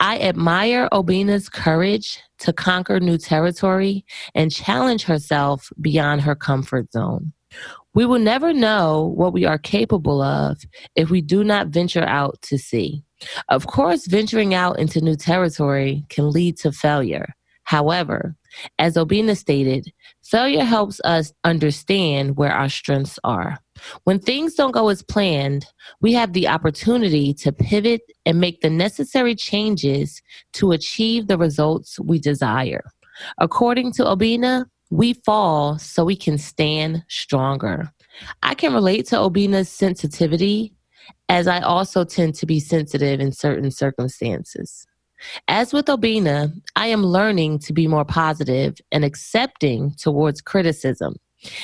I 0.00 0.18
admire 0.20 0.88
Obinna's 0.92 1.48
courage 1.48 2.20
to 2.38 2.52
conquer 2.52 3.00
new 3.00 3.18
territory 3.18 4.04
and 4.34 4.52
challenge 4.52 5.02
herself 5.02 5.70
beyond 5.80 6.20
her 6.22 6.34
comfort 6.34 6.92
zone. 6.92 7.32
We 7.94 8.06
will 8.06 8.18
never 8.18 8.52
know 8.52 9.12
what 9.16 9.32
we 9.32 9.44
are 9.44 9.58
capable 9.58 10.20
of 10.20 10.58
if 10.96 11.10
we 11.10 11.20
do 11.20 11.44
not 11.44 11.68
venture 11.68 12.04
out 12.04 12.40
to 12.42 12.58
see. 12.58 13.04
Of 13.48 13.66
course, 13.66 14.06
venturing 14.06 14.54
out 14.54 14.78
into 14.78 15.00
new 15.00 15.16
territory 15.16 16.04
can 16.08 16.30
lead 16.30 16.56
to 16.58 16.72
failure. 16.72 17.34
However, 17.64 18.36
as 18.78 18.94
Obinna 18.94 19.36
stated, 19.36 19.92
failure 20.22 20.64
helps 20.64 21.00
us 21.04 21.32
understand 21.44 22.36
where 22.36 22.52
our 22.52 22.68
strengths 22.68 23.18
are. 23.24 23.58
When 24.04 24.18
things 24.18 24.54
don't 24.54 24.72
go 24.72 24.88
as 24.88 25.02
planned, 25.02 25.66
we 26.00 26.12
have 26.12 26.32
the 26.32 26.46
opportunity 26.46 27.34
to 27.34 27.52
pivot 27.52 28.02
and 28.26 28.38
make 28.40 28.60
the 28.60 28.70
necessary 28.70 29.34
changes 29.34 30.22
to 30.54 30.72
achieve 30.72 31.26
the 31.26 31.38
results 31.38 31.98
we 31.98 32.18
desire. 32.18 32.84
According 33.38 33.92
to 33.92 34.04
Obinna, 34.04 34.66
we 34.90 35.14
fall 35.14 35.78
so 35.78 36.04
we 36.04 36.16
can 36.16 36.38
stand 36.38 37.04
stronger. 37.08 37.90
I 38.42 38.54
can 38.54 38.74
relate 38.74 39.06
to 39.06 39.16
Obinna's 39.16 39.68
sensitivity 39.68 40.73
as 41.34 41.48
I 41.48 41.58
also 41.58 42.04
tend 42.04 42.36
to 42.36 42.46
be 42.46 42.60
sensitive 42.60 43.18
in 43.18 43.32
certain 43.32 43.72
circumstances. 43.72 44.86
As 45.48 45.72
with 45.72 45.86
Obinna, 45.86 46.52
I 46.76 46.86
am 46.86 47.02
learning 47.04 47.58
to 47.60 47.72
be 47.72 47.88
more 47.88 48.04
positive 48.04 48.76
and 48.92 49.04
accepting 49.04 49.90
towards 49.98 50.40
criticism 50.40 51.16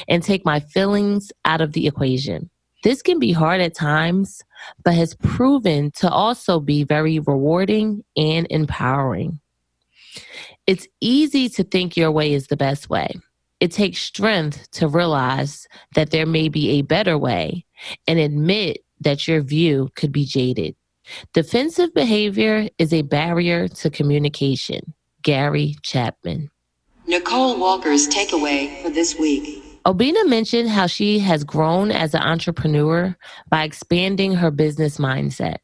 and 0.09 0.24
take 0.24 0.44
my 0.44 0.59
feelings 0.59 1.30
out 1.44 1.61
of 1.61 1.72
the 1.72 1.87
equation. 1.87 2.50
This 2.83 3.00
can 3.00 3.20
be 3.20 3.30
hard 3.30 3.61
at 3.61 3.76
times, 3.76 4.42
but 4.83 4.94
has 4.94 5.14
proven 5.14 5.92
to 5.98 6.11
also 6.11 6.59
be 6.59 6.83
very 6.83 7.20
rewarding 7.20 8.02
and 8.16 8.48
empowering. 8.50 9.38
It's 10.66 10.88
easy 11.00 11.48
to 11.50 11.62
think 11.62 11.96
your 11.96 12.11
way 12.11 12.33
is 12.33 12.48
the 12.48 12.56
best 12.56 12.90
way. 12.90 13.12
It 13.61 13.70
takes 13.70 14.00
strength 14.00 14.68
to 14.72 14.88
realize 14.88 15.68
that 15.94 16.11
there 16.11 16.26
may 16.26 16.48
be 16.48 16.70
a 16.70 16.83
better 16.83 17.16
way 17.16 17.66
and 18.09 18.18
admit 18.18 18.78
that 19.00 19.26
your 19.26 19.40
view 19.40 19.90
could 19.94 20.12
be 20.12 20.24
jaded. 20.24 20.76
Defensive 21.32 21.92
behavior 21.94 22.68
is 22.78 22.92
a 22.92 23.02
barrier 23.02 23.68
to 23.68 23.90
communication. 23.90 24.94
Gary 25.22 25.76
Chapman. 25.82 26.50
Nicole 27.06 27.58
Walker's 27.58 28.08
takeaway 28.08 28.80
for 28.82 28.90
this 28.90 29.18
week. 29.18 29.62
Obinna 29.86 30.28
mentioned 30.28 30.68
how 30.68 30.86
she 30.86 31.18
has 31.18 31.42
grown 31.42 31.90
as 31.90 32.14
an 32.14 32.22
entrepreneur 32.22 33.16
by 33.48 33.64
expanding 33.64 34.34
her 34.34 34.50
business 34.50 34.98
mindset. 34.98 35.56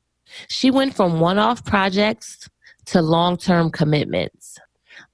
She 0.49 0.71
went 0.71 0.95
from 0.95 1.21
one 1.21 1.39
off 1.39 1.65
projects 1.65 2.49
to 2.87 3.03
long 3.03 3.37
term 3.37 3.71
commitments. 3.71 4.59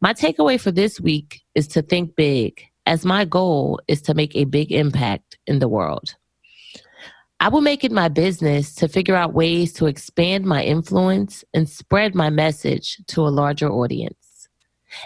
My 0.00 0.14
takeaway 0.14 0.60
for 0.60 0.70
this 0.70 1.00
week 1.00 1.42
is 1.54 1.66
to 1.68 1.82
think 1.82 2.16
big, 2.16 2.62
as 2.86 3.04
my 3.04 3.24
goal 3.24 3.80
is 3.88 4.02
to 4.02 4.14
make 4.14 4.34
a 4.34 4.44
big 4.44 4.72
impact 4.72 5.38
in 5.46 5.58
the 5.58 5.68
world. 5.68 6.14
I 7.42 7.48
will 7.48 7.60
make 7.60 7.82
it 7.82 7.90
my 7.90 8.06
business 8.06 8.72
to 8.76 8.86
figure 8.86 9.16
out 9.16 9.34
ways 9.34 9.72
to 9.72 9.86
expand 9.86 10.44
my 10.44 10.62
influence 10.62 11.42
and 11.52 11.68
spread 11.68 12.14
my 12.14 12.30
message 12.30 12.98
to 13.08 13.22
a 13.22 13.34
larger 13.34 13.68
audience. 13.68 14.48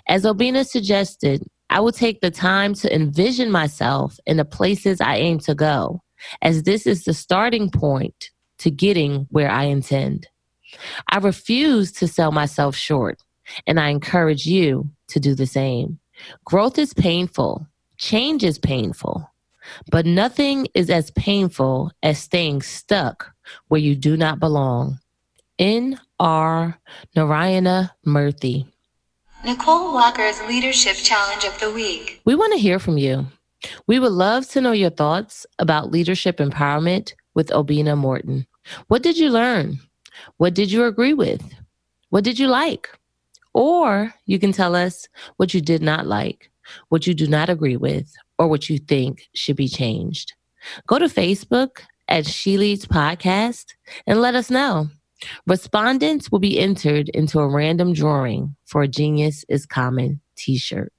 As 0.07 0.25
Obinna 0.25 0.67
suggested, 0.67 1.43
I 1.71 1.81
will 1.81 1.93
take 1.93 2.21
the 2.21 2.31
time 2.31 2.75
to 2.75 2.95
envision 2.95 3.51
myself 3.51 4.21
in 4.27 4.37
the 4.37 4.45
places 4.45 5.01
I 5.01 5.17
aim 5.17 5.39
to 5.41 5.55
go, 5.55 6.03
as 6.43 6.65
this 6.65 6.87
is 6.87 7.05
the 7.05 7.15
starting 7.15 7.71
point 7.71 8.29
to 8.59 8.71
getting 8.71 9.27
where 9.31 9.51
I 9.51 9.65
intend. 9.65 10.29
I 11.09 11.17
refuse 11.17 11.91
to 11.93 12.07
sell 12.07 12.33
myself 12.33 12.77
short, 12.77 13.19
and 13.67 13.81
I 13.81 13.89
encourage 13.89 14.45
you 14.45 14.91
to 15.09 15.19
do 15.19 15.35
the 15.35 15.47
same. 15.47 16.01
Growth 16.45 16.77
is 16.77 16.93
painful, 16.93 17.67
change 17.97 18.45
is 18.45 18.59
painful. 18.59 19.27
But 19.91 20.07
nothing 20.07 20.69
is 20.75 20.91
as 20.91 21.11
painful 21.13 21.93
as 22.03 22.19
staying 22.19 22.63
stuck 22.63 23.33
where 23.69 23.81
you 23.81 23.95
do 23.95 24.17
not 24.17 24.41
belong. 24.41 24.99
N. 25.59 25.99
R. 26.19 26.79
Narayana 27.15 27.95
Murthy. 28.07 28.67
Nicole 29.45 29.93
Walker's 29.95 30.41
Leadership 30.43 30.97
Challenge 30.97 31.45
of 31.45 31.59
the 31.61 31.71
Week. 31.71 32.21
We 32.25 32.35
want 32.35 32.53
to 32.53 32.59
hear 32.59 32.79
from 32.79 32.99
you. 32.99 33.27
We 33.87 33.99
would 33.99 34.13
love 34.13 34.49
to 34.51 34.61
know 34.61 34.73
your 34.73 34.91
thoughts 34.91 35.47
about 35.59 35.91
leadership 35.91 36.39
empowerment 36.39 37.15
with 37.35 37.49
Obinna 37.51 37.97
Morton. 37.97 38.47
What 38.89 39.03
did 39.03 39.19
you 39.19 39.31
learn? 39.31 39.79
What 40.37 40.55
did 40.55 40.73
you 40.73 40.85
agree 40.85 41.15
with? 41.15 41.43
What 42.11 42.25
did 42.25 42.39
you 42.39 42.49
like? 42.49 42.89
Or 43.55 44.15
you 44.27 44.39
can 44.39 44.53
tell 44.53 44.75
us 44.75 45.09
what 45.37 45.55
you 45.55 45.61
did 45.61 45.83
not 45.83 46.07
like, 46.07 46.51
what 46.89 47.07
you 47.07 47.15
do 47.15 47.27
not 47.27 47.49
agree 47.49 47.77
with, 47.77 48.13
or 48.39 48.49
what 48.49 48.69
you 48.69 48.79
think 48.79 49.29
should 49.35 49.57
be 49.57 49.69
changed. 49.69 50.35
Go 50.87 50.99
to 50.99 51.07
Facebook 51.07 51.81
at 52.09 52.27
She 52.27 52.59
Leads 52.59 52.87
Podcast 52.87 53.75
and 54.07 54.21
let 54.21 54.35
us 54.35 54.51
know. 54.51 54.89
Respondents 55.47 56.31
will 56.31 56.39
be 56.39 56.59
entered 56.59 57.09
into 57.11 57.39
a 57.39 57.49
random 57.49 57.93
drawing 57.93 58.55
for 58.67 58.83
a 58.83 58.89
Genius 58.89 59.45
is 59.49 59.67
Common 59.67 60.21
t 60.37 60.59
shirt. 60.59 60.93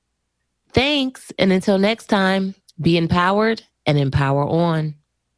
Thanks, 0.74 1.32
and 1.38 1.52
until 1.52 1.78
next 1.78 2.08
time, 2.08 2.56
be 2.82 2.98
empowered 2.98 3.64
and 3.86 3.98
empower 3.98 4.44
on. 4.44 4.96